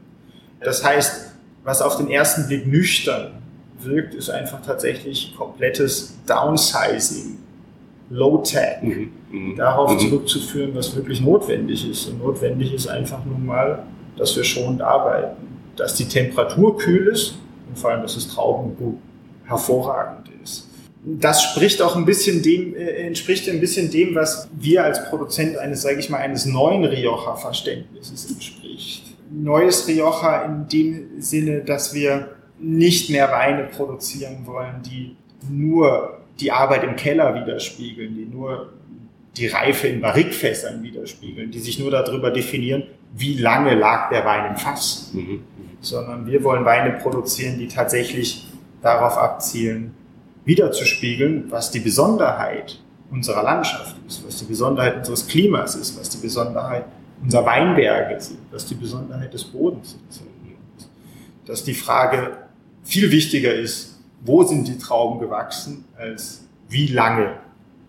[0.61, 3.43] Das heißt, was auf den ersten Blick nüchtern
[3.79, 7.39] wirkt, ist einfach tatsächlich komplettes Downsizing,
[8.11, 9.13] Low-Tech, mhm.
[9.31, 9.57] mhm.
[9.57, 9.99] darauf mhm.
[9.99, 12.09] zurückzuführen, was wirklich notwendig ist.
[12.09, 13.83] Und notwendig ist einfach nun mal,
[14.17, 15.37] dass wir schon arbeiten,
[15.77, 18.99] dass die Temperatur kühl ist und vor allem, dass das Traubengut
[19.45, 20.72] hervorragend ist
[21.05, 25.57] das spricht auch ein bisschen dem, äh, entspricht ein bisschen dem, was wir als Produzent
[25.59, 29.03] eines, sage ich mal, eines neuen Rioja-Verständnisses entspricht.
[29.31, 35.17] Neues Rioja in dem Sinne, dass wir nicht mehr Weine produzieren wollen, die
[35.51, 38.73] nur die Arbeit im Keller widerspiegeln, die nur
[39.37, 42.85] die Reife in Barrikfässern widerspiegeln, die sich nur darüber definieren,
[43.15, 45.11] wie lange lag der Wein im Fass.
[45.15, 45.43] Mhm.
[45.81, 48.47] Sondern wir wollen Weine produzieren, die tatsächlich
[48.83, 49.95] darauf abzielen,
[50.45, 52.79] wiederzuspiegeln, was die Besonderheit
[53.11, 56.87] unserer Landschaft ist, was die Besonderheit unseres Klimas ist, was die Besonderheit
[57.23, 60.23] unserer Weinberge sind, was die Besonderheit des Bodens ist.
[61.47, 62.39] Dass die Frage
[62.83, 67.35] viel wichtiger ist, wo sind die Trauben gewachsen, als wie lange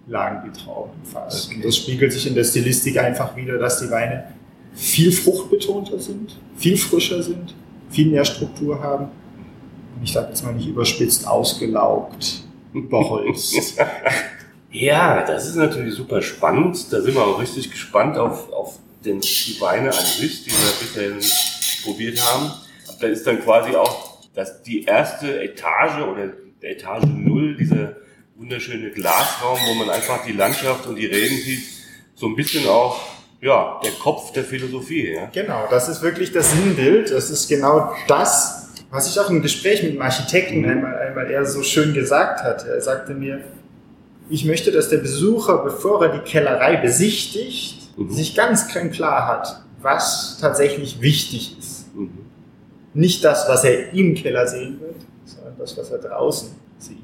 [0.07, 1.47] lagen die Trauben im Fass.
[1.47, 4.25] Und das spiegelt sich in der Stilistik einfach wieder, dass die Weine
[4.73, 7.53] viel fruchtbetonter sind, viel frischer sind,
[7.89, 9.07] viel mehr Struktur haben.
[9.95, 13.77] Und ich sage jetzt mal nicht überspitzt, ausgelaugt, überholst.
[14.71, 16.91] ja, das ist natürlich super spannend.
[16.91, 20.79] Da sind wir auch richtig gespannt auf, auf den, die Weine an sich, die wir
[20.79, 22.51] bisher probiert haben.
[22.99, 27.95] Da ist dann quasi auch dass die erste Etage oder Etage Null, dieser
[28.35, 31.63] wunderschöne Glasraum, wo man einfach die Landschaft und die Regen sieht,
[32.15, 32.99] so ein bisschen auch
[33.41, 35.13] ja, der Kopf der Philosophie.
[35.13, 35.29] Ja?
[35.33, 37.11] Genau, das ist wirklich das Sinnbild.
[37.11, 38.62] Das ist genau das,
[38.93, 40.69] was ich auch im Gespräch mit dem Architekten mhm.
[40.69, 42.65] einmal, einmal er so schön gesagt hat.
[42.67, 43.39] Er sagte mir,
[44.29, 48.11] ich möchte, dass der Besucher, bevor er die Kellerei besichtigt, mhm.
[48.11, 51.93] sich ganz klar hat, was tatsächlich wichtig ist.
[51.95, 52.19] Mhm.
[52.93, 56.97] Nicht das, was er im Keller sehen wird, sondern das, was er draußen sieht.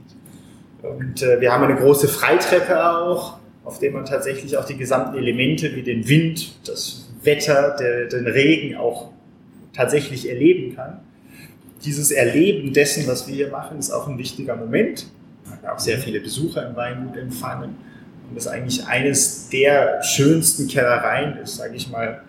[0.83, 5.17] Und äh, wir haben eine große Freitreppe auch, auf der man tatsächlich auch die gesamten
[5.17, 9.09] Elemente wie den Wind, das Wetter, der, den Regen auch
[9.73, 10.99] tatsächlich erleben kann
[11.83, 15.07] dieses Erleben dessen, was wir hier machen, ist auch ein wichtiger Moment.
[15.45, 17.75] Man hat auch sehr viele Besucher im Weingut empfangen
[18.29, 22.21] und das eigentlich eines der schönsten Kellereien ist, sage ich mal,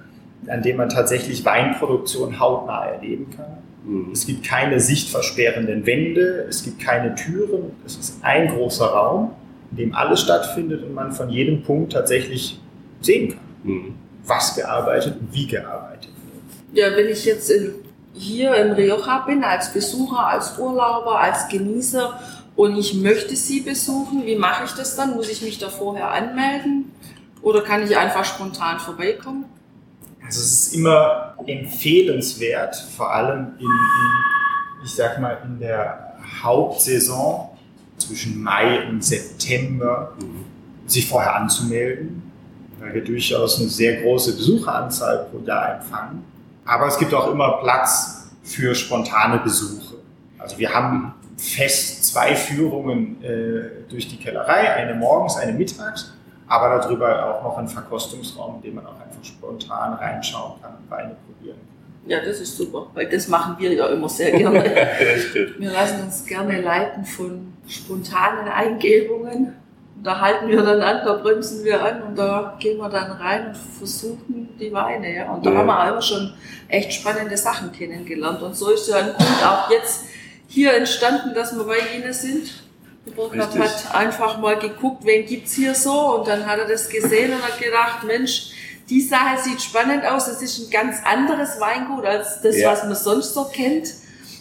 [0.47, 3.59] an dem man tatsächlich Weinproduktion hautnah erleben kann.
[3.85, 4.13] Mhm.
[4.13, 9.33] Es gibt keine sichtversperrenden Wände, es gibt keine Türen, es ist ein großer Raum,
[9.73, 12.59] in dem alles stattfindet und man von jedem Punkt tatsächlich
[13.01, 13.95] sehen kann, mhm.
[14.25, 16.79] was gearbeitet und wie gearbeitet wird.
[16.79, 17.75] Ja, wenn ich jetzt in
[18.21, 22.21] hier im Rioja bin, als Besucher, als Urlauber, als Genießer
[22.57, 25.15] und ich möchte Sie besuchen, wie mache ich das dann?
[25.15, 26.93] Muss ich mich da vorher anmelden
[27.41, 29.47] oder kann ich einfach spontan vorbeikommen?
[30.23, 37.49] Also es ist immer empfehlenswert, vor allem in, in ich sag mal, in der Hauptsaison
[37.97, 40.13] zwischen Mai und September
[40.87, 42.31] sich vorher anzumelden,
[42.79, 46.25] weil wir durchaus eine sehr große Besucheranzahl pro Jahr empfangen.
[46.71, 49.97] Aber es gibt auch immer Platz für spontane Besuche.
[50.39, 56.13] Also wir haben fest zwei Führungen äh, durch die Kellerei, eine morgens, eine mittags,
[56.47, 60.89] aber darüber auch noch einen Verkostungsraum, in dem man auch einfach spontan reinschauen kann und
[60.89, 62.09] Weine probieren kann.
[62.09, 64.63] Ja, das ist super, weil das machen wir ja immer sehr gerne.
[65.59, 69.57] wir lassen uns gerne leiten von spontanen Eingebungen
[70.03, 73.49] da halten wir dann an, da bremsen wir an und da gehen wir dann rein
[73.49, 75.15] und versuchen die Weine.
[75.15, 75.31] Ja.
[75.31, 75.59] Und da ja.
[75.59, 76.33] haben wir auch schon
[76.69, 78.43] echt spannende Sachen kennengelernt.
[78.43, 80.05] Und so ist ja ein Punkt auch jetzt
[80.49, 82.65] hier entstanden, dass wir bei Ihnen sind.
[83.07, 86.89] Der Burkhardt hat einfach mal geguckt, wen gibt's hier so und dann hat er das
[86.89, 88.53] gesehen und hat gedacht, Mensch,
[88.91, 92.73] die Sache sieht spannend aus, das ist ein ganz anderes Weingut als das, ja.
[92.73, 93.89] was man sonst so kennt.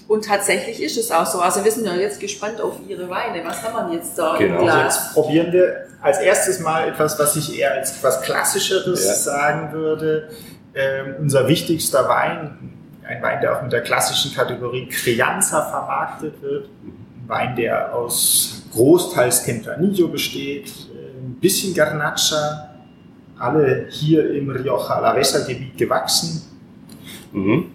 [0.10, 1.40] Und tatsächlich ist es auch so.
[1.40, 3.46] Also wir sind ja jetzt gespannt auf Ihre Weine.
[3.46, 4.58] Was haben wir jetzt da genau.
[4.58, 4.76] im Glas?
[4.76, 9.14] Also jetzt probieren wir als erstes mal etwas, was ich eher als etwas Klassischeres ja.
[9.14, 10.30] sagen würde.
[10.74, 12.74] Ähm, unser wichtigster Wein,
[13.08, 16.66] ein Wein, der auch mit der klassischen Kategorie Crianza vermarktet wird.
[16.66, 22.72] Ein Wein, der aus großteils Tempranillo besteht, äh, ein bisschen Garnacha,
[23.38, 26.42] alle hier im Rioja Alavesa Gebiet gewachsen,
[27.32, 27.72] Mhm.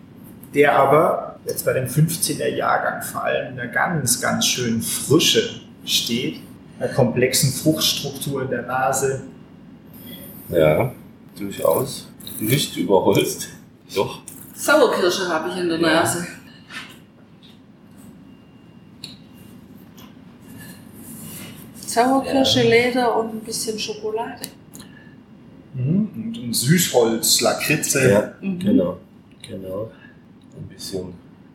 [0.53, 5.61] der aber jetzt bei dem 15er Jahrgang vor allem in einer ganz, ganz schönen Frische
[5.85, 6.41] steht,
[6.79, 9.23] einer komplexen Fruchtstruktur in der Nase.
[10.49, 10.93] Ja,
[11.39, 12.09] durchaus.
[12.41, 13.49] Nicht überholzt.
[13.95, 14.21] Doch.
[14.55, 15.87] Sauerkirsche habe ich in der Ja.
[16.01, 16.27] Nase.
[21.87, 24.43] Sauerkirsche, Leder und ein bisschen Schokolade.
[25.77, 28.11] Und ein Süßholz, Lakritze.
[28.11, 28.59] Ja, Mhm.
[28.59, 28.99] genau.
[29.47, 29.91] Genau.
[30.57, 31.13] Ein bisschen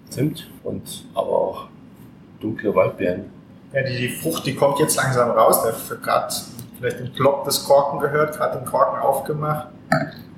[0.10, 1.68] Zimt und aber auch
[2.40, 3.26] dunkle Waldbeeren.
[3.74, 5.62] Ja, die, die Frucht, die kommt jetzt langsam raus.
[5.64, 6.34] Der hat gerade
[6.78, 9.68] vielleicht den Plopp des Korken gehört, gerade den Korken aufgemacht.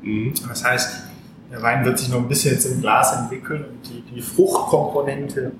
[0.01, 0.33] Mhm.
[0.47, 1.03] Das heißt,
[1.51, 5.51] der Wein wird sich noch ein bisschen jetzt im Glas entwickeln und die, die Fruchtkomponente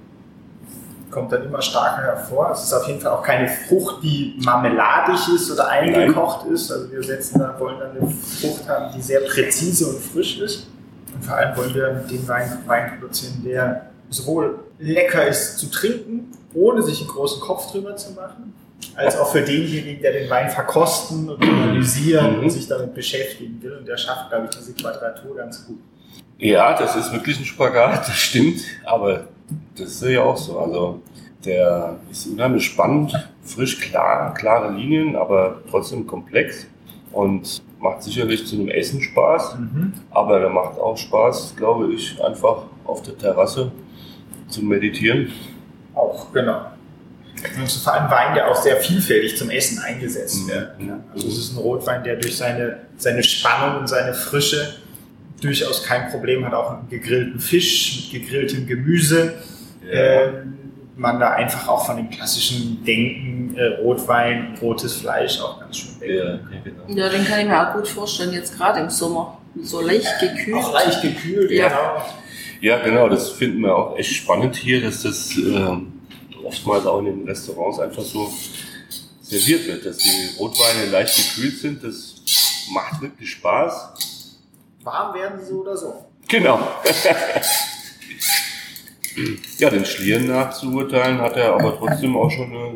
[1.11, 2.51] kommt dann immer stärker hervor.
[2.51, 6.71] Es ist auf jeden Fall auch keine Frucht, die marmeladig ist oder eingekocht ist.
[6.71, 10.67] Also wir setzen da, wollen dann eine Frucht haben, die sehr präzise und frisch ist.
[11.13, 16.31] Und vor allem wollen wir den Wein, Wein produzieren, der sowohl lecker ist zu trinken,
[16.53, 18.53] ohne sich einen großen Kopf drüber zu machen,
[18.95, 22.43] als auch für denjenigen, der den Wein verkosten und analysieren Mhm.
[22.43, 23.77] und sich damit beschäftigen will.
[23.77, 25.77] Und der schafft, glaube ich, diese Quadratur ganz gut.
[26.37, 28.61] Ja, das ist wirklich ein Spagat, das stimmt.
[28.85, 29.25] Aber
[29.75, 30.59] das ist ja auch so.
[30.59, 30.99] Also
[31.45, 36.65] der ist unheimlich spannend, frisch, klar, klare Linien, aber trotzdem komplex
[37.11, 39.55] und macht sicherlich zu einem Essen Spaß.
[40.11, 43.71] Aber der macht auch Spaß, glaube ich, einfach auf der Terrasse
[44.51, 45.31] zu meditieren.
[45.95, 46.65] Auch, genau.
[47.59, 50.49] Und vor allem Wein, der auch sehr vielfältig zum Essen eingesetzt Mhm.
[50.49, 50.71] wird.
[50.87, 54.75] Ja, also es ist ein Rotwein, der durch seine, seine Spannung und seine Frische
[55.41, 59.33] durchaus kein Problem hat, auch mit gegrillten Fisch, mit gegrilltem Gemüse.
[59.91, 60.53] Ähm,
[60.95, 65.99] man da einfach auch von dem klassischen Denken, äh, Rotwein, rotes Fleisch auch ganz schön
[65.99, 66.09] weg.
[66.11, 66.83] ja, ja, genau.
[66.89, 69.39] Ja, den kann ich mir auch gut vorstellen, jetzt gerade im Sommer.
[69.63, 70.55] So leicht gekühlt.
[70.57, 71.67] Auch leicht gekühlt, Ja.
[71.69, 72.05] genau.
[72.61, 75.93] Ja, genau, das finden wir auch echt spannend hier, dass das ähm,
[76.43, 78.31] oftmals auch in den Restaurants einfach so
[79.19, 81.83] serviert wird, dass die Rotweine leicht gekühlt sind.
[81.83, 82.21] Das
[82.71, 84.37] macht wirklich Spaß.
[84.83, 86.05] Warm werden sie so oder so.
[86.27, 86.59] Genau.
[89.57, 92.73] ja, den Schlieren nachzuurteilen hat er aber trotzdem auch schon eine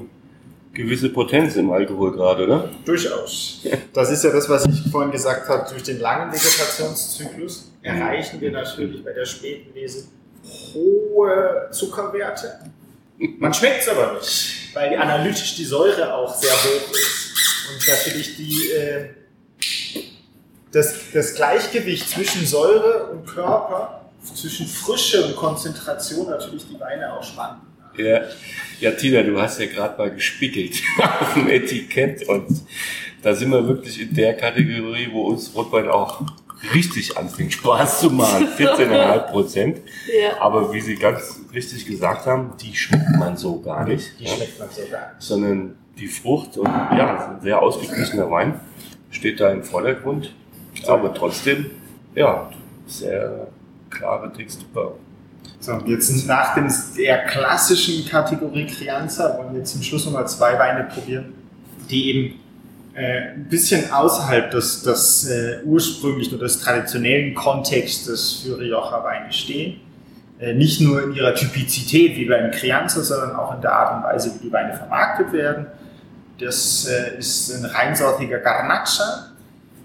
[0.75, 2.69] gewisse Potenz im Alkohol gerade, ne?
[2.85, 3.61] Durchaus.
[3.93, 5.67] Das ist ja das, was ich vorhin gesagt habe.
[5.69, 10.07] Durch den langen Vegetationszyklus erreichen wir natürlich bei der späten Lese
[10.73, 12.59] hohe Zuckerwerte.
[13.39, 17.33] Man schmeckt es aber nicht, weil analytisch die Säure auch sehr hoch ist.
[17.71, 19.09] Und natürlich die, äh,
[20.71, 27.23] das, das Gleichgewicht zwischen Säure und Körper, zwischen Frische und Konzentration natürlich die Weine auch
[27.23, 27.61] spannend.
[27.97, 28.21] Ja,
[28.79, 30.81] ja Tina, du hast ja gerade mal gespiegelt
[31.21, 32.47] auf dem Etikett und
[33.21, 36.21] da sind wir wirklich in der Kategorie, wo uns Rotwein auch
[36.73, 38.47] richtig anfängt Spaß zu machen.
[38.57, 39.81] 14,5 Prozent.
[40.07, 40.39] Ja.
[40.39, 44.19] Aber wie Sie ganz richtig gesagt haben, die schmeckt man so gar nicht.
[44.19, 45.21] Die schmeckt man so gar nicht.
[45.21, 48.59] sondern die Frucht und ja, ein sehr ausgeglichener Wein
[49.11, 50.33] steht da im Vordergrund.
[50.87, 51.71] Aber trotzdem,
[52.15, 52.49] ja,
[52.85, 53.47] sehr
[53.89, 54.99] klare Textur.
[55.59, 60.83] So, jetzt nach dem eher klassischen Kategorie Crianza wollen wir zum Schluss nochmal zwei Weine
[60.83, 61.33] probieren,
[61.89, 62.39] die eben
[62.93, 69.81] äh, ein bisschen außerhalb des, des äh, ursprünglichen oder des traditionellen Kontextes für Rioja-Weine stehen.
[70.39, 74.03] Äh, nicht nur in ihrer Typizität wie beim Crianza, sondern auch in der Art und
[74.03, 75.65] Weise, wie die Weine vermarktet werden.
[76.39, 79.31] Das äh, ist ein reinsortiger Garnacha.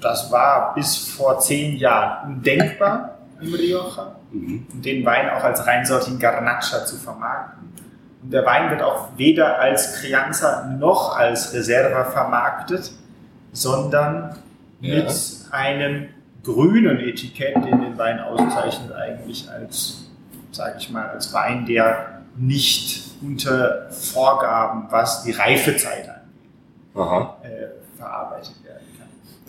[0.01, 4.67] Das war bis vor zehn Jahren undenkbar im Rioja Mhm.
[4.83, 7.73] den Wein auch als reinsortigen Garnacha zu vermarkten.
[8.23, 12.93] Und der Wein wird auch weder als Crianza noch als Reserva vermarktet,
[13.53, 14.37] sondern
[14.81, 14.97] Ja.
[14.97, 15.15] mit
[15.51, 16.09] einem
[16.45, 20.05] grünen Etikett, den den Wein auszeichnet, eigentlich als,
[20.53, 28.55] sage ich mal, als Wein, der nicht unter Vorgaben, was die Reifezeit angeht, äh, verarbeitet.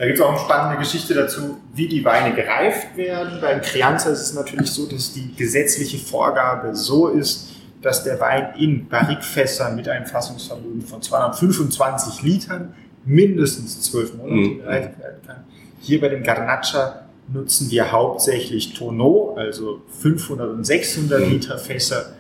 [0.02, 3.40] Da gibt es auch eine spannende Geschichte dazu, wie die Weine gereift werden.
[3.40, 7.50] Beim Crianza ist es natürlich so, dass die gesetzliche Vorgabe so ist,
[7.84, 12.74] dass der Wein in Barrikfässern mit einem Fassungsvermögen von 225 Litern
[13.06, 14.58] mindestens 12 Monate Mhm.
[14.58, 15.36] gereift werden kann.
[15.82, 21.30] Hier bei dem Garnacha nutzen wir hauptsächlich Tonneau, also 500 und 600 Mhm.
[21.34, 22.14] Liter Fässer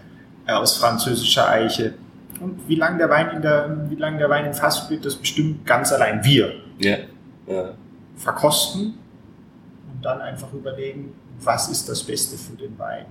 [0.45, 1.95] äh, aus französischer Eiche.
[2.39, 5.15] Und wie lange der Wein in der, wie lange der Wein im Fass steht, das
[5.15, 6.97] bestimmt ganz allein wir Ja.
[7.47, 7.73] Ja.
[8.15, 8.95] verkosten
[9.93, 13.05] und dann einfach überlegen, was ist das Beste für den Wein.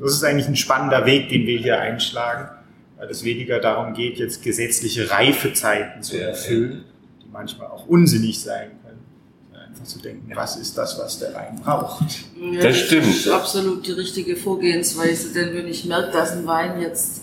[0.00, 2.48] Das ist eigentlich ein spannender Weg, den wir hier einschlagen,
[2.98, 6.84] weil es weniger darum geht, jetzt gesetzliche Reifezeiten zu Ja, erfüllen.
[7.22, 9.00] Die manchmal auch unsinnig sein können.
[9.54, 12.04] Einfach zu denken, was ist das, was der Wein braucht.
[12.40, 13.06] Ja, Das stimmt.
[13.06, 17.22] ist absolut die richtige Vorgehensweise, denn wenn ich merke, dass ein Wein jetzt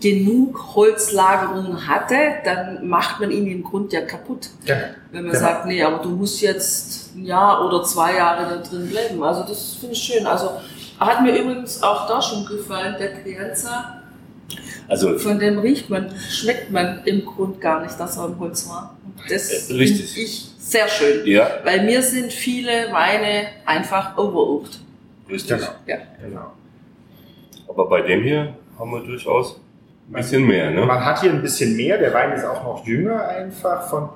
[0.00, 4.48] genug Holzlagerung hatte, dann macht man ihn im Grund ja kaputt.
[4.64, 4.80] Genau.
[5.12, 5.44] Wenn man Genau.
[5.44, 9.22] sagt, nee, aber du musst jetzt ein Jahr oder zwei Jahre da drin bleiben.
[9.22, 10.26] Also das finde ich schön.
[10.26, 10.50] Also
[10.98, 13.96] hat mir übrigens auch da schon gefallen, der Crianza.
[14.88, 18.68] Also Von dem riecht man, schmeckt man im Grund gar nicht, dass er im Holz
[18.68, 18.96] war.
[19.04, 20.16] Und Das Äh, finde richtig.
[20.18, 21.26] ich sehr schön.
[21.26, 24.80] ja, Weil mir sind viele Weine einfach overoaked.
[25.28, 25.58] richtig.
[25.58, 25.70] Genau.
[25.86, 25.96] Ja.
[26.22, 26.52] genau.
[27.68, 29.60] Aber bei dem hier haben wir durchaus
[30.10, 30.84] ein bisschen mehr, ne?
[30.84, 31.96] Man hat hier ein bisschen mehr.
[31.98, 34.08] Der Wein ist auch noch jünger einfach von,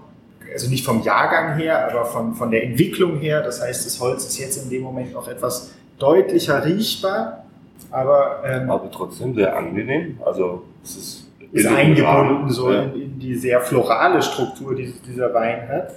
[0.52, 3.42] also nicht vom Jahrgang her, aber von, von der Entwicklung her.
[3.42, 7.44] Das heißt, das Holz ist jetzt in dem Moment noch etwas deutlicher riechbar,
[7.90, 10.18] aber ähm, Aber trotzdem sehr angenehm.
[10.24, 12.82] Also es ist, ist in den eingebunden so Ja.
[12.82, 15.90] in, in die sehr florale Struktur, die dieser Wein hat.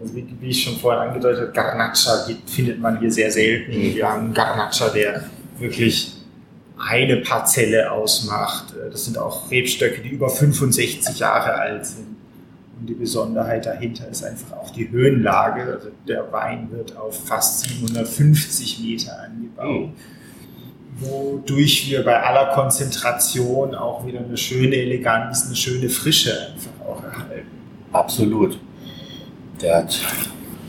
[0.00, 3.72] Also wie, wie ich schon vorhin angedeutet habe, Garnacha findet man hier sehr selten.
[3.76, 3.94] Mhm.
[3.96, 5.24] Wir haben einen Garnacha, der
[5.58, 6.14] wirklich
[6.88, 8.74] eine Parzelle ausmacht.
[8.90, 12.16] Das sind auch Rebstöcke, die über 65 Jahre alt sind.
[12.80, 15.62] Und die Besonderheit dahinter ist einfach auch die Höhenlage.
[15.74, 19.92] Also der Wein wird auf fast 750 Meter angebaut Mhm.
[21.00, 27.02] wodurch wir bei aller Konzentration auch wieder eine schöne Eleganz, eine schöne Frische einfach auch
[27.02, 27.48] erhalten.
[27.92, 28.58] Absolut.
[29.60, 29.98] Der hat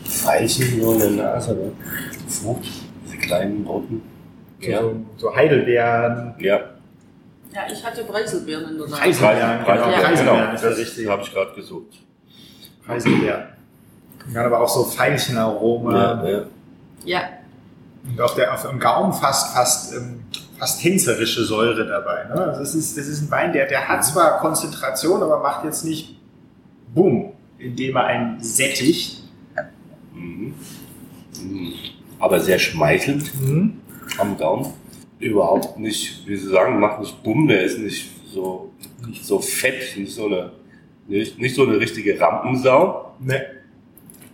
[0.04, 1.72] Veilchen nur in der Nase, ne?
[2.28, 2.68] Frucht,
[3.06, 4.02] diese kleinen roten.
[4.62, 4.80] Ja.
[4.80, 6.60] So, so Heidelbeeren, Ja,
[7.54, 9.00] Ja, ich hatte Preiselbeeren in der Nase.
[9.02, 10.54] Preiselbeeren, Preis- genau, Preis- Preiselbeeren genau.
[10.54, 11.10] ist der Das richtige.
[11.10, 11.92] habe ich gerade gesucht.
[12.86, 13.42] Preiselbeeren.
[14.32, 16.22] Dann aber auch so Veilchenaroma.
[16.24, 16.42] Ja, ja.
[17.04, 17.22] Ja,
[18.08, 20.20] Und auf, der, auf dem Gaumen fast, fast, ähm,
[20.58, 22.24] fast tänzerische Säure dabei.
[22.24, 22.34] Ne?
[22.40, 25.84] Also das, ist, das ist ein Wein, der, der hat zwar Konzentration, aber macht jetzt
[25.84, 26.18] nicht
[26.94, 29.22] Bumm, indem er einen sättigt.
[30.14, 30.54] Mhm.
[31.42, 31.72] Mhm.
[32.20, 33.32] Aber sehr schmeichelnd
[34.18, 34.72] am Gaumen.
[35.18, 38.72] Überhaupt nicht, wie Sie sagen, macht nicht bumm, der ist nicht so,
[39.06, 40.52] nicht so fett, nicht so eine,
[41.06, 43.12] nicht, nicht so eine richtige Rampensau.
[43.20, 43.44] Ne.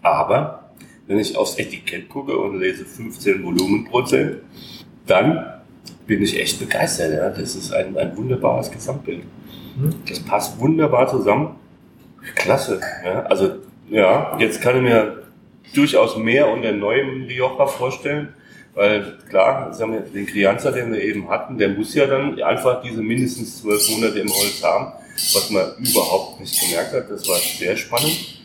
[0.02, 0.70] Aber
[1.06, 4.38] wenn ich aufs Etikett gucke und lese 15 Volumenprozent,
[5.06, 5.44] dann
[6.06, 7.12] bin ich echt begeistert.
[7.12, 7.30] Ja?
[7.30, 9.24] Das ist ein, ein wunderbares Gesamtbild.
[9.76, 9.94] Mhm.
[10.08, 11.56] Das passt wunderbar zusammen.
[12.34, 12.80] Klasse.
[13.04, 13.22] Ja?
[13.22, 13.56] Also
[13.90, 15.22] ja, jetzt kann ich mir
[15.74, 18.34] durchaus mehr unter neuem Rioja vorstellen.
[18.78, 22.80] Weil klar, sagen wir, den Crianza, den wir eben hatten, der muss ja dann einfach
[22.80, 24.92] diese mindestens zwölf Monate im Holz haben,
[25.34, 27.10] was man überhaupt nicht gemerkt hat.
[27.10, 28.40] Das war sehr spannend.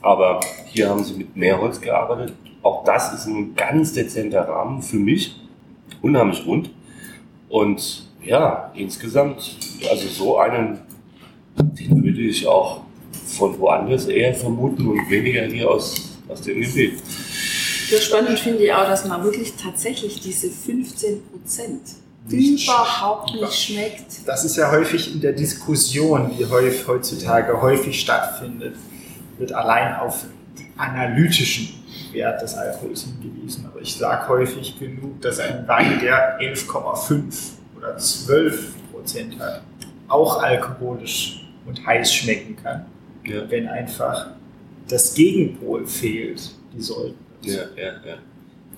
[0.00, 2.34] Aber hier haben sie mit mehr Holz gearbeitet.
[2.60, 5.36] Auch das ist ein ganz dezenter Rahmen für mich.
[6.02, 6.70] Unheimlich rund.
[7.48, 10.80] Und ja, insgesamt, also so einen,
[11.56, 12.80] den würde ich auch
[13.28, 17.00] von woanders eher vermuten und weniger hier aus, aus dem Gebiet.
[17.88, 21.80] Sehr spannend finde ich auch, dass man wirklich tatsächlich diese 15 Prozent
[22.28, 24.26] Nicht überhaupt nicht schmeckt.
[24.26, 28.74] Das ist ja häufig in der Diskussion, die häufig, heutzutage häufig stattfindet,
[29.38, 30.26] wird allein auf
[30.58, 31.68] den analytischen
[32.12, 33.66] Wert des Alkohols hingewiesen.
[33.66, 37.22] Aber ich sage häufig genug, dass ein Wein, der 11,5
[37.76, 39.62] oder 12 Prozent hat,
[40.08, 42.86] auch alkoholisch und heiß schmecken kann,
[43.24, 44.28] Ja, wenn einfach
[44.88, 47.14] das Gegenpol fehlt, die Säure.
[47.42, 48.14] Ja, ja, ja.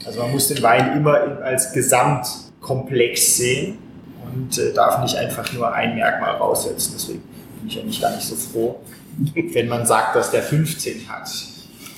[0.07, 3.79] Also man muss den Wein immer als Gesamtkomplex sehen
[4.25, 6.95] und äh, darf nicht einfach nur ein Merkmal raussetzen.
[6.97, 7.23] Deswegen
[7.61, 8.81] bin ich eigentlich gar nicht so froh,
[9.35, 11.23] wenn man sagt, dass der 15 hat.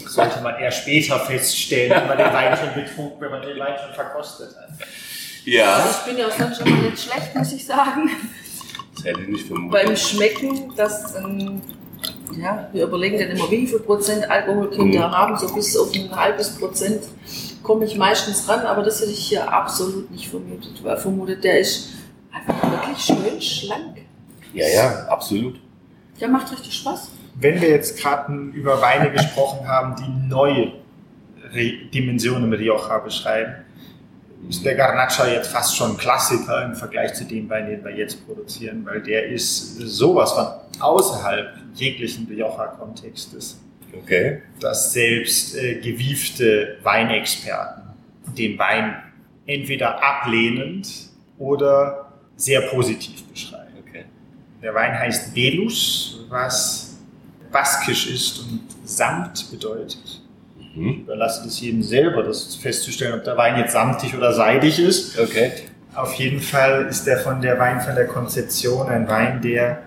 [0.04, 3.58] Das sollte man eher später feststellen, wenn man den Wein schon betrug, wenn man den
[3.58, 4.68] Wein schon verkostet hat.
[5.44, 8.10] Ja, Also ich bin ja sonst schon mal nicht schlecht, muss ich sagen.
[8.94, 9.86] das hätte ich nicht vermutet.
[9.86, 11.60] Beim Schmecken, dass, ähm,
[12.38, 14.92] ja, wir überlegen dann immer, wie viel Prozent Alkohol können Mhm.
[14.92, 17.02] wir haben, so bis auf ein halbes Prozent
[17.62, 21.60] komme ich meistens ran, aber das hätte ich hier absolut nicht vermutet, weil vermutet, der
[21.60, 21.90] ist
[22.32, 23.98] einfach wirklich schön schlank.
[24.52, 25.60] Ja, ja, absolut.
[26.20, 27.10] Der macht richtig Spaß.
[27.34, 30.72] Wenn wir jetzt gerade über Weine gesprochen haben, die neue
[31.52, 33.61] Re Dimensionen im Rioja beschreiben,
[34.48, 38.26] ist der Garnacha jetzt fast schon Klassiker im Vergleich zu dem Wein, den wir jetzt
[38.26, 40.46] produzieren, weil der ist sowas von
[40.80, 43.58] außerhalb jeglichen Rioja-Kontextes,
[44.02, 44.40] Okay.
[44.58, 47.82] dass selbst äh, gewiefte Weinexperten
[48.38, 48.96] den Wein
[49.46, 50.88] entweder ablehnend
[51.38, 53.72] oder sehr positiv beschreiben.
[53.86, 54.04] Okay.
[54.62, 56.96] Der Wein heißt Belus, was
[57.50, 60.21] baskisch ist und Samt bedeutet.
[60.74, 60.88] Mhm.
[60.88, 65.18] Ich überlasse das jedem selber, das festzustellen, ob der Wein jetzt samtig oder seidig ist.
[65.18, 65.52] Okay.
[65.94, 69.82] Auf jeden Fall ist der von der Wein von der Konzeption ein Wein, der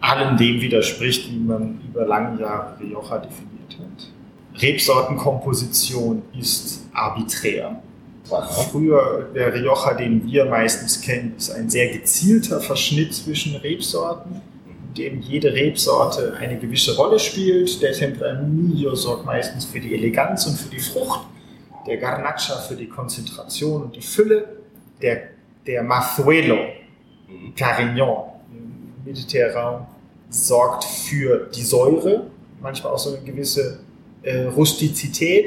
[0.00, 4.60] allem dem widerspricht, wie man über lange Jahre Rioja definiert hat.
[4.60, 7.80] Rebsortenkomposition ist arbiträr.
[8.70, 14.40] Früher, der Rioja, den wir meistens kennen, ist ein sehr gezielter Verschnitt zwischen Rebsorten,
[14.98, 17.80] dem jede Rebsorte eine gewisse Rolle spielt.
[17.82, 21.26] Der Tempranillo sorgt meistens für die Eleganz und für die Frucht,
[21.86, 24.48] der Garnacha für die Konzentration und die Fülle,
[25.00, 25.28] der,
[25.66, 27.54] der Mazuelo, mhm.
[27.54, 29.86] Carignan, im Mediterranean,
[30.28, 32.26] sorgt für die Säure,
[32.60, 33.80] manchmal auch so eine gewisse
[34.22, 35.46] äh, Rustizität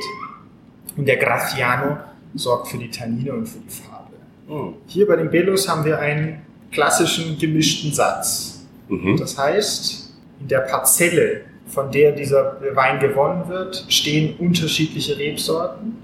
[0.98, 1.98] und der Graciano
[2.34, 4.16] sorgt für die Tannine und für die Farbe.
[4.48, 4.76] Mhm.
[4.88, 6.42] Hier bei den Bellos haben wir einen
[6.72, 8.51] klassischen gemischten Satz.
[8.92, 9.18] Mhm.
[9.18, 10.10] Das heißt,
[10.42, 15.96] in der Parzelle, von der dieser Wein gewonnen wird, stehen unterschiedliche Rebsorten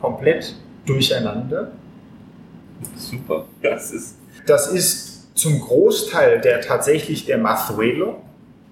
[0.00, 1.72] komplett durcheinander.
[2.96, 4.18] Super, das ist.
[4.46, 8.22] Das ist zum Großteil der tatsächlich der Mazuelo,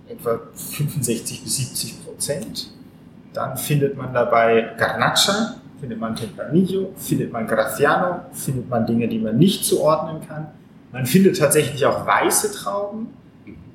[0.07, 2.71] etwa 65 bis 70 Prozent.
[3.33, 9.19] Dann findet man dabei Garnacha, findet man Tempranillo, findet man Graciano, findet man Dinge, die
[9.19, 10.49] man nicht zuordnen kann.
[10.93, 13.09] Man findet tatsächlich auch weiße Trauben.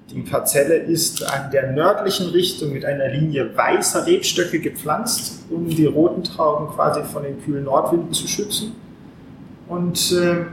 [0.09, 5.85] Die Parzelle ist an der nördlichen Richtung mit einer Linie weißer Rebstöcke gepflanzt, um die
[5.85, 8.73] roten Trauben quasi von den kühlen Nordwinden zu schützen.
[9.67, 10.45] Und äh,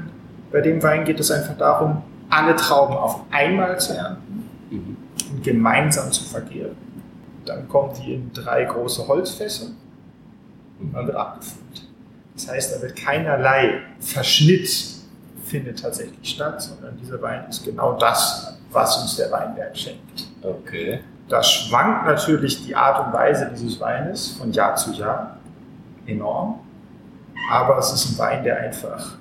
[0.51, 4.97] bei dem Wein geht es einfach darum, alle Trauben auf einmal zu ernten mhm.
[5.31, 6.77] und gemeinsam zu vergehren.
[7.45, 9.67] Dann kommen die in drei große Holzfässer
[10.81, 11.89] und man wird abgefüllt.
[12.35, 14.94] Das heißt, da wird keinerlei Verschnitt
[15.55, 20.27] findet tatsächlich statt, sondern dieser Wein ist genau das, was uns der Weinberg schenkt.
[20.43, 20.99] Okay.
[21.29, 25.37] Das schwankt natürlich die Art und Weise dieses Weines von Jahr zu Jahr
[26.07, 26.59] enorm,
[27.53, 29.17] aber es ist ein Wein, der einfach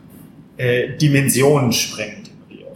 [0.57, 2.73] äh, Dimensionen sprengt in Rioja.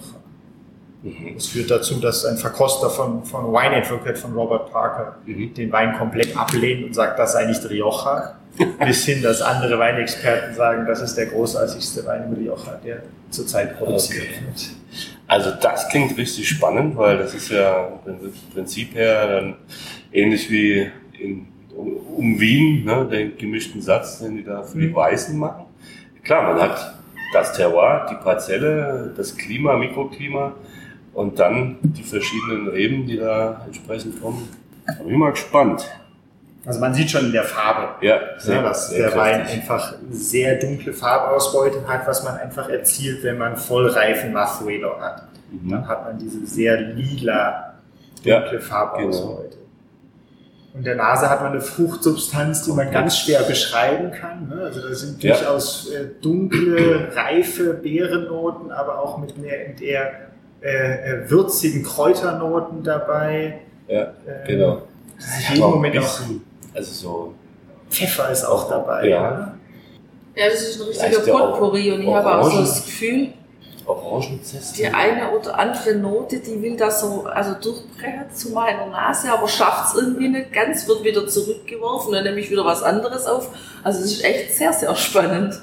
[1.02, 1.34] Mhm.
[1.34, 5.52] Das führt dazu, dass ein Verkoster von, von Wine Advocate von Robert Parker mhm.
[5.56, 8.36] den Wein komplett ablehnt und sagt, das sei nicht Rioja
[8.80, 13.78] bis hin, dass andere Weinexperten sagen, das ist der großartigste Wein über Rioja, der zurzeit
[13.78, 14.46] produziert okay.
[14.46, 14.70] wird.
[15.28, 19.56] Also das klingt richtig spannend, weil das ist ja im Prinzip her dann
[20.12, 20.90] ähnlich wie
[21.20, 24.96] in, um Wien, ne, den gemischten Satz, den die da für die mhm.
[24.96, 25.66] Weißen machen.
[26.24, 26.96] Klar, man hat
[27.34, 30.56] das Terroir, die Parzelle, das Klima, Mikroklima
[31.14, 34.48] und dann die verschiedenen Reben, die da entsprechend kommen.
[34.86, 35.86] Da bin ich mal gespannt.
[36.68, 39.18] Also man sieht schon in der Farbe, ja, sehr, ja, dass sehr der.
[39.18, 45.24] Wein einfach sehr dunkle Farbausbeute hat, was man einfach erzielt, wenn man vollreifen Mazuelo hat.
[45.50, 45.72] Mhm.
[45.72, 47.74] Dann hat man diese sehr lila,
[48.18, 49.50] dunkle ja, Farbausbeute.
[49.50, 49.58] Genau.
[50.74, 54.50] Und der Nase hat man eine Fruchtsubstanz, die man ganz schwer beschreiben kann.
[54.50, 54.64] Ne?
[54.64, 55.36] Also da sind ja.
[55.36, 60.12] durchaus äh, dunkle, reife Beerennoten, aber auch mit, mehr, mit eher
[60.62, 63.62] äh, äh würzigen Kräuternoten dabei.
[63.88, 64.82] Ja, äh, genau.
[65.18, 66.20] Sich jeden Moment auch
[66.78, 67.34] also so.
[67.90, 69.08] Pfeffer ist auch dabei.
[69.08, 69.20] Ja.
[69.20, 69.58] Oder?
[70.36, 73.34] Ja, das ist ein richtiger Potpourri und ich habe auch so das Gefühl,
[73.88, 74.78] Orangenzest.
[74.78, 79.48] Die eine oder andere Note, die will da so also durchbrechen zu meiner Nase, aber
[79.48, 83.50] schafft es irgendwie nicht ganz, wird wieder zurückgeworfen, dann nehme ich wieder was anderes auf.
[83.84, 85.62] Also es ist echt sehr, sehr spannend.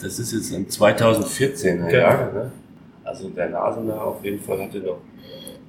[0.00, 1.90] Das ist jetzt ein 2014er genau.
[1.90, 2.32] Jahr.
[2.32, 2.52] Ne?
[3.02, 4.98] Also der Nase auf jeden Fall hatte noch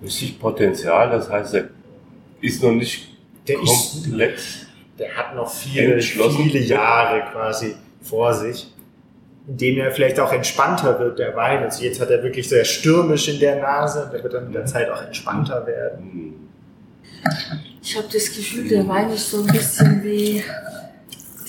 [0.03, 1.09] richtig Potenzial.
[1.09, 1.69] Das heißt, er
[2.41, 3.07] ist noch nicht
[3.47, 4.35] der komplett.
[4.35, 4.67] Ist,
[4.99, 8.71] der hat noch viele, viele Jahre quasi vor sich
[9.47, 11.63] in dem er vielleicht auch entspannter wird, der Wein.
[11.63, 14.65] Also jetzt hat er wirklich sehr stürmisch in der Nase, der wird dann mit der
[14.65, 16.49] Zeit auch entspannter werden.
[17.81, 20.43] Ich habe das Gefühl, der Wein ist so ein bisschen wie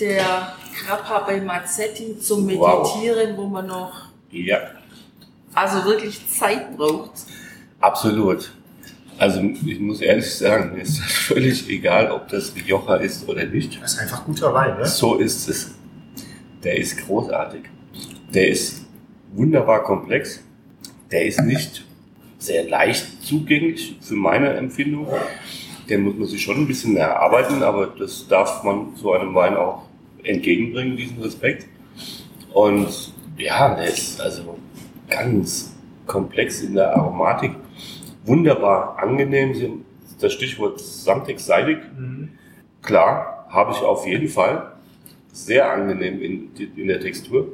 [0.00, 3.36] der Grappa bei Mazzetti zum Meditieren, wow.
[3.36, 3.92] wo man noch
[4.30, 4.58] ja.
[5.54, 7.12] also wirklich Zeit braucht.
[7.80, 8.52] Absolut.
[9.22, 13.44] Also ich muss ehrlich sagen, mir ist das völlig egal, ob das Rioja ist oder
[13.44, 13.80] nicht.
[13.80, 14.84] Das ist einfach guter Wein, ne?
[14.84, 15.76] So ist es.
[16.64, 17.60] Der ist großartig.
[18.34, 18.84] Der ist
[19.32, 20.42] wunderbar komplex.
[21.12, 21.84] Der ist nicht
[22.38, 25.06] sehr leicht zugänglich für meine Empfindung.
[25.88, 29.54] Den muss man sich schon ein bisschen erarbeiten, aber das darf man so einem Wein
[29.54, 29.84] auch
[30.24, 31.68] entgegenbringen, diesen Respekt.
[32.52, 32.88] Und
[33.38, 34.58] ja, der ist also
[35.08, 35.76] ganz
[36.08, 37.52] komplex in der Aromatik.
[38.24, 39.84] Wunderbar angenehm.
[40.20, 41.78] Das Stichwort samtig, seidig.
[41.96, 42.30] Mhm.
[42.82, 44.72] Klar, habe ich auf jeden Fall.
[45.32, 47.48] Sehr angenehm in, in der Textur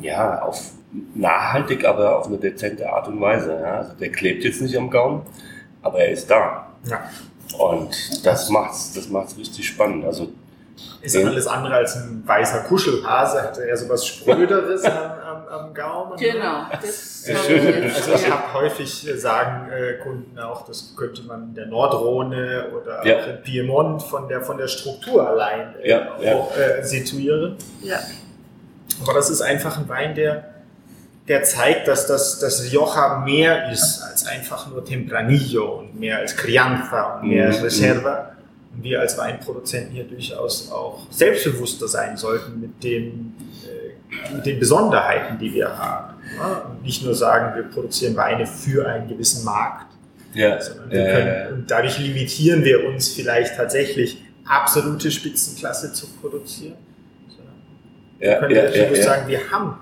[0.00, 0.72] ja, auf
[1.14, 3.60] nachhaltig, aber auf eine dezente Art und Weise.
[3.60, 3.78] Ja.
[3.78, 5.22] Also der klebt jetzt nicht am Gaumen,
[5.82, 6.68] aber er ist da.
[6.84, 7.10] Ja.
[7.58, 10.04] Und das macht's, das macht's richtig spannend.
[10.04, 10.28] Also
[11.00, 11.26] ist ja.
[11.26, 16.16] alles andere als ein weißer Kuschelhase, hat er ja sowas Spröderes am, am, am Gaumen.
[16.16, 16.66] Genau.
[16.80, 17.84] Das ja, schön.
[17.84, 22.66] Also ich habe häufig äh, sagen äh, Kunden auch, das könnte man in der Nordrhone
[22.80, 23.18] oder ja.
[23.18, 25.94] auch in Piemont von der, von der Struktur allein äh,
[26.32, 27.56] auch äh, situieren.
[27.82, 27.98] Ja.
[29.02, 30.44] Aber das ist einfach ein Wein, der,
[31.28, 36.36] der zeigt, dass das, das Rioja mehr ist als einfach nur Tempranillo und mehr als
[36.36, 37.64] Crianza und mehr als mhm.
[37.64, 38.37] Reserva und
[38.82, 45.38] wir als Weinproduzenten hier durchaus auch selbstbewusster sein sollten mit den, äh, mit den Besonderheiten,
[45.38, 46.14] die wir haben.
[46.36, 46.70] Ja?
[46.70, 49.86] Und nicht nur sagen, wir produzieren Weine für einen gewissen Markt,
[50.34, 50.60] ja.
[50.60, 56.76] sondern wir können, und dadurch limitieren wir uns vielleicht tatsächlich absolute Spitzenklasse zu produzieren.
[58.18, 59.78] Wir können ja, ja, ja, sagen, wir haben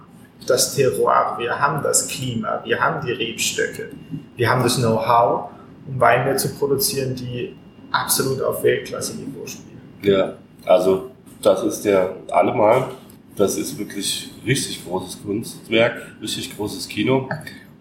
[0.47, 3.91] das Terroir, wir haben das Klima, wir haben die Rebstöcke,
[4.37, 5.51] wir haben das Know-how,
[5.89, 7.57] um Weine zu produzieren, die
[7.91, 9.81] absolut auf Weltklasse-Niveau spielen.
[10.03, 10.35] Ja,
[10.65, 11.11] also
[11.43, 12.89] das ist der allemal.
[13.37, 17.29] Das ist wirklich richtig großes Kunstwerk, richtig großes Kino.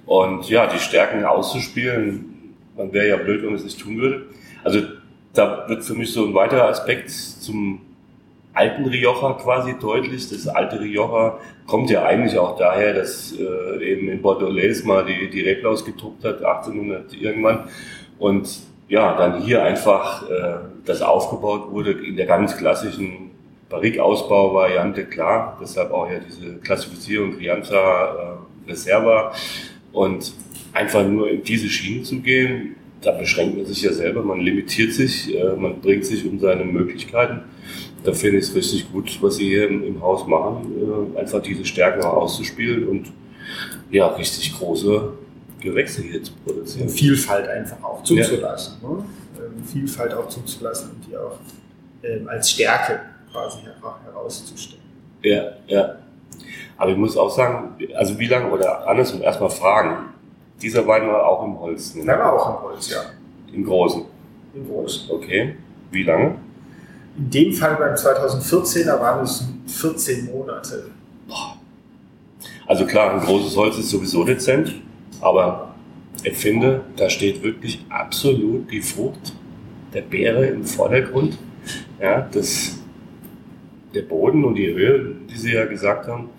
[0.05, 4.25] Und ja, die Stärken auszuspielen, man wäre ja blöd, wenn man es nicht tun würde.
[4.63, 4.81] Also
[5.33, 7.81] da wird für mich so ein weiterer Aspekt zum
[8.53, 10.29] alten Rioja quasi deutlich.
[10.29, 11.37] Das alte Rioja
[11.67, 16.23] kommt ja eigentlich auch daher, dass äh, eben in Bordelais mal die, die Reblaus gedruckt
[16.23, 17.67] hat, 1800 irgendwann.
[18.17, 18.47] Und
[18.87, 20.55] ja, dann hier einfach äh,
[20.85, 23.31] das aufgebaut wurde in der ganz klassischen
[23.69, 29.33] Barrique-Ausbau-Variante, klar, deshalb auch ja diese Klassifizierung Crianza äh, Reserva
[29.91, 30.33] und
[30.73, 34.93] einfach nur in diese Schiene zu gehen, da beschränkt man sich ja selber, man limitiert
[34.93, 37.41] sich, äh, man bringt sich um seine Möglichkeiten.
[38.03, 41.41] Da finde ich es richtig gut, was sie hier im, im Haus machen, äh, einfach
[41.41, 43.11] diese Stärken auszuspielen und
[43.89, 45.13] ja, richtig große
[45.65, 46.89] Gewächse hier zu produzieren.
[46.89, 48.75] Vielfalt einfach auch zuzulassen.
[48.81, 48.89] Ja.
[48.89, 49.05] Ne?
[49.37, 51.37] Ähm, Vielfalt auch zuzulassen und die auch
[52.03, 53.01] ähm, als Stärke
[53.31, 53.59] quasi
[54.05, 54.83] herauszustellen.
[55.21, 55.95] Ja, ja.
[56.77, 60.13] Aber ich muss auch sagen, also wie lange, oder andersrum erstmal fragen,
[60.61, 61.95] dieser Wein war auch im Holz.
[61.95, 62.05] Ne?
[62.05, 63.01] Der war auch im Holz, ja.
[63.51, 64.03] Im Großen?
[64.53, 65.09] Im Großen.
[65.11, 65.55] Okay.
[65.91, 66.35] Wie lange?
[67.17, 70.91] In dem Fall beim 2014er waren es 14 Monate.
[71.27, 71.57] Boah.
[72.67, 74.73] Also klar, ein großes Holz ist sowieso dezent.
[75.25, 75.73] Aber
[76.23, 79.33] ich finde, da steht wirklich absolut die Frucht
[79.91, 81.39] der Beere im Vordergrund.
[81.99, 82.77] Ja, das,
[83.95, 86.29] der Boden und die Höhe, die Sie ja gesagt haben,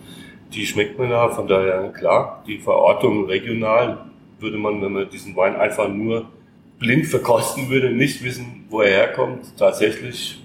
[0.53, 1.29] die schmeckt man da.
[1.31, 4.07] Von daher, klar, die Verortung regional
[4.39, 6.27] würde man, wenn man diesen Wein einfach nur
[6.79, 10.41] blind verkosten würde, nicht wissen, wo er herkommt, tatsächlich.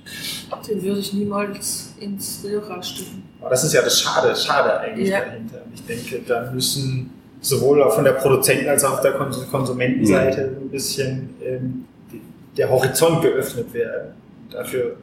[0.68, 3.22] Den würde ich niemals ins Rioja stimmen.
[3.40, 5.20] Das ist ja das Schade, Schade eigentlich ja.
[5.20, 5.62] dahinter.
[5.76, 11.86] Ich denke, da müssen sowohl von der Produzenten- als auch der Konsumentenseite ein bisschen ähm,
[12.56, 14.14] der Horizont geöffnet werden.
[14.50, 14.98] Dafür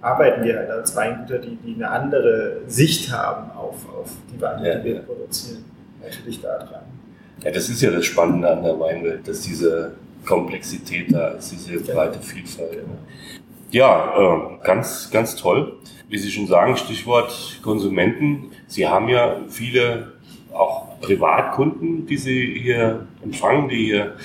[0.00, 4.68] arbeiten wir halt als Weingüter, die, die eine andere Sicht haben auf, auf die Weine,
[4.68, 5.00] ja, die wir ja.
[5.00, 5.64] produzieren.
[6.02, 6.82] Natürlich da dran.
[7.42, 9.92] Ja, das ist ja das Spannende an der Weinwelt, dass diese
[10.26, 12.72] Komplexität da ist, diese breite Vielfalt.
[12.72, 12.98] Genau.
[13.70, 15.74] Ja, äh, ganz, ganz toll.
[16.08, 18.50] Wie Sie schon sagen, Stichwort Konsumenten.
[18.66, 20.13] Sie haben ja viele
[20.54, 24.16] auch Privatkunden, die Sie hier empfangen, die hier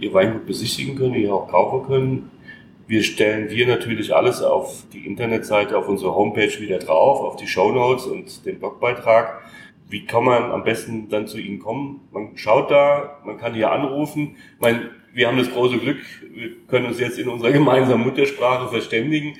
[0.00, 2.30] Ihr Weingut besichtigen können, hier auch kaufen können.
[2.86, 7.46] Wir stellen wir natürlich alles auf die Internetseite, auf unsere Homepage wieder drauf, auf die
[7.46, 9.40] Show Notes und den Blogbeitrag.
[9.88, 12.00] Wie kann man am besten dann zu Ihnen kommen?
[12.12, 14.36] Man schaut da, man kann hier anrufen.
[14.54, 15.98] Ich meine, wir haben das große Glück,
[16.32, 19.34] wir können uns jetzt in unserer gemeinsamen Muttersprache verständigen.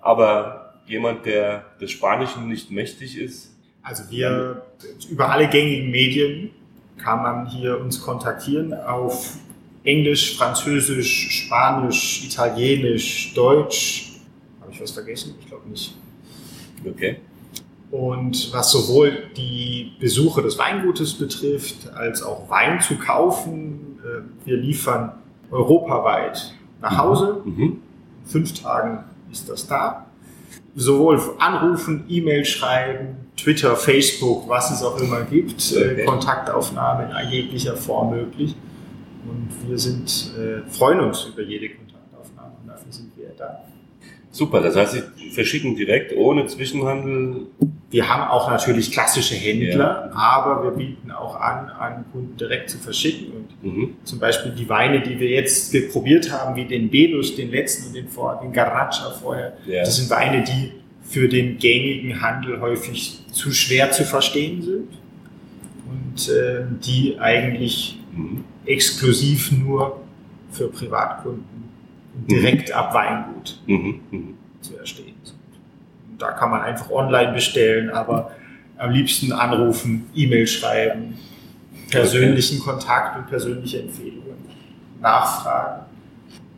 [0.00, 4.62] Aber jemand, der des Spanischen nicht mächtig ist, also wir
[5.10, 6.50] über alle gängigen Medien
[6.98, 9.36] kann man hier uns kontaktieren auf
[9.84, 14.20] Englisch, Französisch, Spanisch, Italienisch, Deutsch.
[14.60, 15.34] Habe ich was vergessen?
[15.40, 15.96] Ich glaube nicht.
[16.84, 17.16] Okay.
[17.90, 24.56] Und was sowohl die Besuche des Weingutes betrifft, als auch Wein zu kaufen, äh, wir
[24.58, 25.12] liefern
[25.50, 27.42] europaweit nach Hause.
[27.44, 27.56] Mhm.
[27.56, 27.82] mhm.
[28.24, 30.06] Fünf Tagen ist das da.
[30.76, 36.04] Sowohl anrufen, E-Mail schreiben, Twitter, Facebook, was es auch immer gibt, äh.
[36.04, 38.54] Kontaktaufnahme in jeglicher Form möglich.
[39.24, 43.64] Und wir sind, äh, freuen uns über jede Kontaktaufnahme und dafür sind wir da.
[44.30, 47.46] Super, das heißt, Sie verschicken direkt ohne Zwischenhandel.
[47.90, 50.16] Wir haben auch natürlich klassische Händler, ja.
[50.16, 53.32] aber wir bieten auch an, an Kunden direkt zu verschicken.
[53.32, 53.96] Und mhm.
[54.04, 57.94] zum Beispiel die Weine, die wir jetzt probiert haben, wie den Belus, den letzten und
[57.96, 59.80] den, vor, den Garnacha vorher, ja.
[59.80, 60.72] das sind Weine, die
[61.10, 64.88] für den gängigen Handel häufig zu schwer zu verstehen sind
[65.90, 68.44] und äh, die eigentlich mhm.
[68.64, 70.00] exklusiv nur
[70.52, 71.68] für Privatkunden
[72.28, 72.74] direkt mhm.
[72.74, 74.00] ab Weingut mhm.
[74.10, 74.34] mhm.
[74.60, 75.38] zu erstehen sind.
[76.18, 78.30] da kann man einfach online bestellen, aber
[78.78, 81.18] am liebsten anrufen, E-Mail schreiben,
[81.90, 84.36] persönlichen Kontakt und persönliche Empfehlungen,
[85.00, 85.86] nachfragen.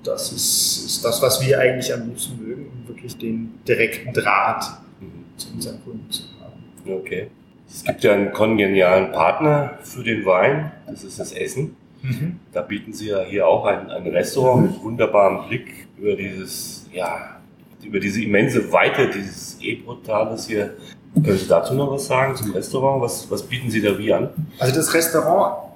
[0.05, 4.65] Das ist, ist das, was wir eigentlich am liebsten mögen, um wirklich den direkten Draht
[5.01, 5.25] mhm.
[5.37, 7.01] zu unseren Kunden zu haben.
[7.01, 7.29] Okay.
[7.69, 11.77] Es gibt ja einen kongenialen Partner für den Wein, das ist das Essen.
[12.03, 12.41] Mhm.
[12.53, 17.41] Da bieten Sie ja hier auch ein, ein Restaurant mit wunderbarem Blick über dieses, ja,
[17.83, 20.75] über diese immense Weite dieses Ebro-Tales hier.
[21.15, 23.03] Können Sie dazu noch was sagen zum Restaurant?
[23.03, 24.31] Was, was bieten Sie da wie an?
[24.59, 25.73] Also das Restaurant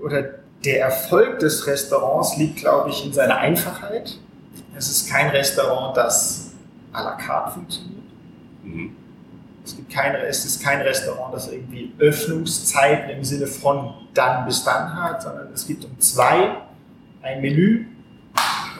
[0.00, 4.18] oder der Erfolg des Restaurants liegt, glaube ich, in seiner Einfachheit.
[4.76, 6.52] Es ist kein Restaurant, das
[6.92, 8.02] à la carte funktioniert.
[8.62, 8.96] Mhm.
[9.64, 14.64] Es, gibt keine, es ist kein Restaurant, das irgendwie Öffnungszeiten im Sinne von dann bis
[14.64, 16.56] dann hat, sondern es gibt um zwei
[17.22, 17.86] ein Menü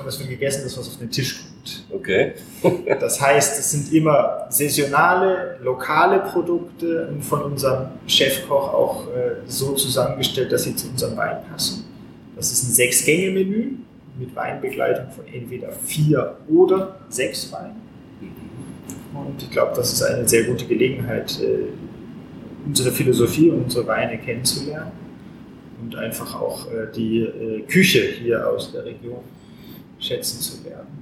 [0.01, 1.50] und es wird gegessen, das was auf den Tisch kommt.
[1.91, 2.33] Okay.
[3.01, 9.75] das heißt, es sind immer saisonale, lokale Produkte und von unserem Chefkoch auch äh, so
[9.75, 11.85] zusammengestellt, dass sie zu unserem Wein passen.
[12.37, 13.73] Das ist ein Sechs-Gänge-Menü
[14.19, 17.81] mit Weinbegleitung von entweder vier oder sechs Weinen.
[19.15, 21.67] Und ich glaube, das ist eine sehr gute Gelegenheit, äh,
[22.67, 24.93] unsere Philosophie und unsere Weine kennenzulernen
[25.83, 29.21] und einfach auch äh, die äh, Küche hier aus der Region
[29.99, 31.00] schätzen zu lernen.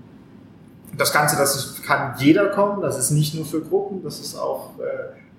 [0.99, 4.37] Das Ganze, das ist, kann jeder kommen, das ist nicht nur für Gruppen, das ist
[4.37, 4.73] auch,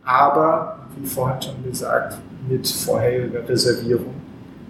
[0.04, 4.16] aber, wie vorhin schon gesagt, mit vorheriger Reservierung.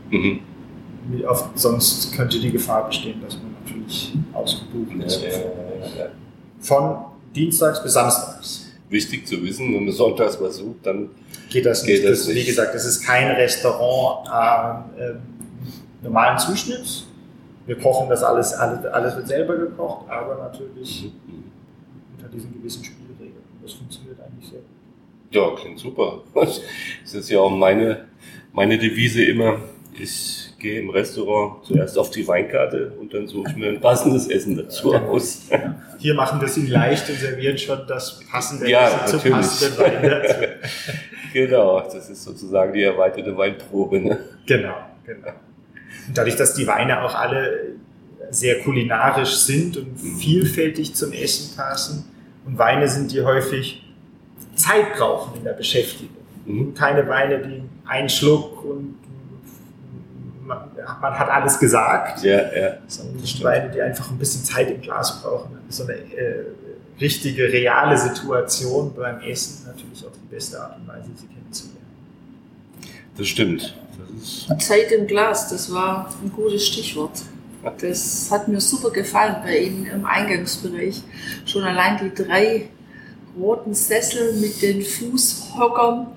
[0.10, 0.42] Mhm.
[1.26, 5.22] Auf, sonst könnte die Gefahr bestehen, dass man natürlich ausgebucht ist.
[5.22, 6.10] Ja, ja,
[6.60, 6.98] Von
[7.34, 8.66] dienstags bis samstags.
[8.90, 11.10] Wichtig zu wissen, wenn man sonntags was sucht, dann
[11.50, 12.12] geht das geht nicht.
[12.12, 12.36] Das, nicht.
[12.36, 14.28] Wie gesagt, es ist kein Restaurant
[14.98, 15.14] äh,
[16.04, 17.06] normalen Zuschnitts.
[17.70, 21.12] Wir kochen das alles, alles, alles wird selber gekocht, aber natürlich
[22.18, 23.44] unter diesen gewissen Spielregeln.
[23.62, 24.68] Das funktioniert eigentlich sehr gut.
[25.30, 26.24] Ja, klingt super.
[26.34, 28.06] Das ist ja auch meine,
[28.54, 29.60] meine Devise immer.
[29.94, 34.28] Ich gehe im Restaurant zuerst auf die Weinkarte und dann suche ich mir ein passendes
[34.30, 35.50] Essen dazu aus.
[36.00, 39.78] Hier machen wir es Ihnen leicht und servieren schon das passende ja, Essen zum passenden
[39.78, 40.36] Wein dazu.
[41.34, 44.00] genau, das ist sozusagen die erweiterte Weinprobe.
[44.00, 44.18] Ne?
[44.48, 45.34] Genau, genau.
[46.10, 47.76] Und dadurch, dass die Weine auch alle
[48.32, 52.06] sehr kulinarisch sind und vielfältig zum Essen passen
[52.46, 53.84] und Weine sind, die häufig
[54.56, 56.18] Zeit brauchen in der Beschäftigung.
[56.46, 56.74] Mhm.
[56.74, 58.96] Keine Weine, die einen Schluck und
[60.44, 60.58] man,
[61.00, 62.24] man hat alles gesagt.
[62.24, 62.78] Ja, ja.
[62.88, 65.60] Sondern Weine, die einfach ein bisschen Zeit im Glas brauchen.
[65.70, 66.46] So eine äh,
[67.00, 71.78] richtige, reale Situation beim Essen natürlich auch die beste Art und Weise, sie kennenzulernen.
[73.16, 73.76] Das stimmt.
[74.60, 77.22] Zeit im Glas, das war ein gutes Stichwort.
[77.82, 81.02] Das hat mir super gefallen bei Ihnen im Eingangsbereich.
[81.46, 82.70] Schon allein die drei
[83.38, 86.08] roten Sessel mit den Fußhockern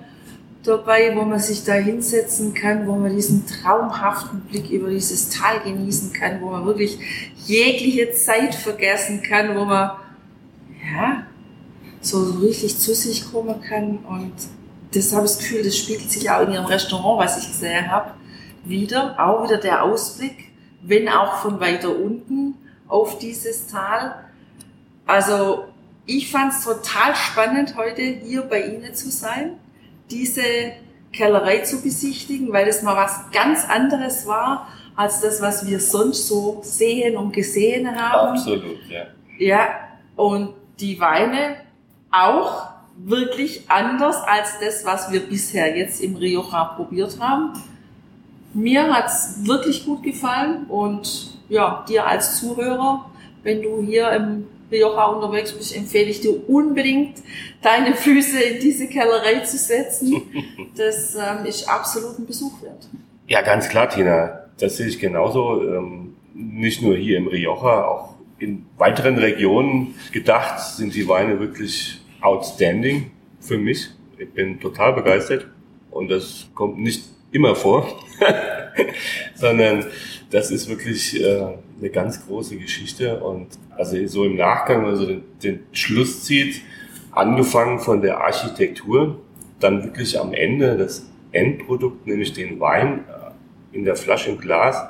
[0.63, 5.59] dabei, wo man sich da hinsetzen kann, wo man diesen traumhaften Blick über dieses Tal
[5.59, 6.97] genießen kann, wo man wirklich
[7.45, 9.91] jegliche Zeit vergessen kann, wo man
[10.95, 11.25] ja,
[12.01, 13.97] so richtig zu sich kommen kann.
[13.97, 14.33] Und
[14.93, 17.91] das habe ich das Gefühl, das spiegelt sich auch in Ihrem Restaurant, was ich gesehen
[17.91, 18.11] habe,
[18.63, 19.15] wieder.
[19.19, 22.55] Auch wieder der Ausblick, wenn auch von weiter unten
[22.87, 24.15] auf dieses Tal.
[25.05, 25.65] Also
[26.05, 29.57] ich fand es total spannend, heute hier bei Ihnen zu sein
[30.09, 30.41] diese
[31.11, 36.27] Kellerei zu besichtigen, weil das mal was ganz anderes war als das, was wir sonst
[36.27, 38.37] so sehen und gesehen haben.
[38.37, 39.07] Absolut, ja.
[39.39, 39.67] Ja,
[40.15, 41.55] und die Weine
[42.11, 47.53] auch wirklich anders als das, was wir bisher jetzt im Rioja probiert haben.
[48.53, 53.09] Mir hat es wirklich gut gefallen und ja, dir als Zuhörer,
[53.41, 57.19] wenn du hier im Rioja unterwegs bist, empfehle ich dir unbedingt,
[57.61, 60.21] deine Füße in diese Kellerei zu setzen.
[60.75, 62.89] Das ähm, ist absolut ein Besuch wert.
[63.27, 64.39] Ja, ganz klar, Tina.
[64.57, 65.61] Das sehe ich genauso.
[65.61, 72.01] Ähm, nicht nur hier im Rioja, auch in weiteren Regionen gedacht sind die Weine wirklich
[72.23, 73.89] outstanding für mich.
[74.17, 75.47] Ich bin total begeistert
[75.91, 77.99] und das kommt nicht immer vor,
[79.35, 79.85] sondern
[80.29, 81.47] das ist wirklich äh,
[81.79, 86.61] eine ganz große Geschichte und also so im Nachgang, also den, den Schluss zieht,
[87.11, 89.19] angefangen von der Architektur,
[89.59, 94.83] dann wirklich am Ende das Endprodukt, nämlich den Wein äh, in der Flasche im Glas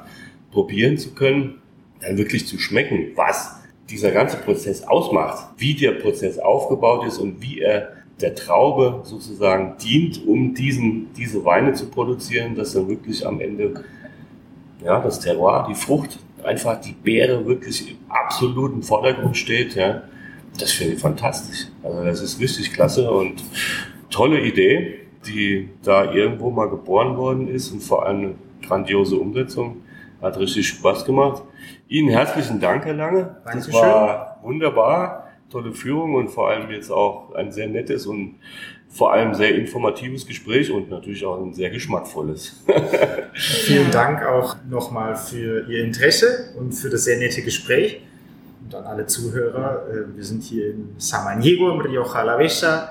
[0.52, 1.62] probieren zu können,
[2.02, 3.63] dann wirklich zu schmecken, was
[3.94, 9.76] dieser ganze Prozess ausmacht, wie der Prozess aufgebaut ist und wie er der Traube sozusagen
[9.78, 13.84] dient, um diesen, diese Weine zu produzieren, dass dann wirklich am Ende
[14.84, 17.96] ja, das Terroir, die Frucht, einfach die Beere wirklich
[18.42, 19.76] im Vordergrund steht.
[19.76, 20.04] Ja.
[20.60, 21.68] Das finde ich fantastisch.
[21.84, 23.44] Also das ist richtig klasse und
[24.10, 28.36] tolle Idee, die da irgendwo mal geboren worden ist und vor allem eine
[28.66, 29.78] grandiose Umsetzung.
[30.20, 31.44] Hat richtig Spaß gemacht.
[31.88, 33.38] Ihnen herzlichen Dank, Herr Lange.
[33.46, 33.74] Dankeschön.
[33.74, 38.36] Das war wunderbar, tolle Führung und vor allem jetzt auch ein sehr nettes und
[38.90, 42.64] vor allem sehr informatives Gespräch und natürlich auch ein sehr geschmackvolles.
[43.34, 48.02] Vielen Dank auch nochmal für Ihr Interesse und für das sehr nette Gespräch.
[48.64, 52.90] Und an alle Zuhörer, äh, wir sind hier in Samaniego im Rioja Alavesa.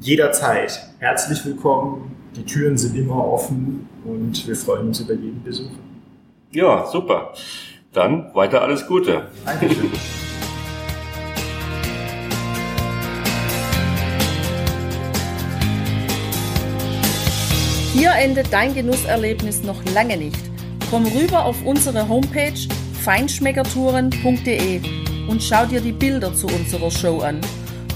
[0.00, 2.14] Jederzeit herzlich willkommen.
[2.36, 5.70] Die Türen sind immer offen und wir freuen uns über jeden Besuch.
[6.50, 7.32] Ja, super.
[7.98, 9.22] Dann weiter alles Gute.
[9.44, 9.90] Dankeschön.
[17.92, 20.38] Hier endet dein Genusserlebnis noch lange nicht.
[20.92, 22.68] Komm rüber auf unsere Homepage
[23.02, 24.80] feinschmeckertouren.de
[25.28, 27.40] und schau dir die Bilder zu unserer Show an.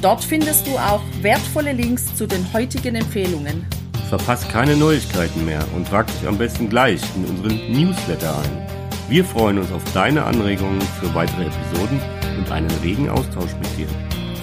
[0.00, 3.64] Dort findest du auch wertvolle Links zu den heutigen Empfehlungen.
[4.08, 8.71] Verpasst keine Neuigkeiten mehr und trag dich am besten gleich in unseren Newsletter ein.
[9.08, 12.00] Wir freuen uns auf deine Anregungen für weitere Episoden
[12.38, 13.86] und einen regen Austausch mit dir.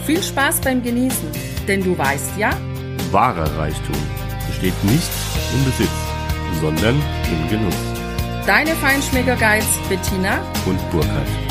[0.06, 1.30] Viel Spaß beim Genießen,
[1.68, 2.52] denn du weißt ja,
[3.12, 3.96] Wahrer Reichtum
[4.48, 5.10] besteht nicht
[5.54, 5.90] im Besitz,
[6.62, 7.76] sondern im Genuss.
[8.46, 11.49] deine Feinschmecker-Guides Bettina Und Burkhard.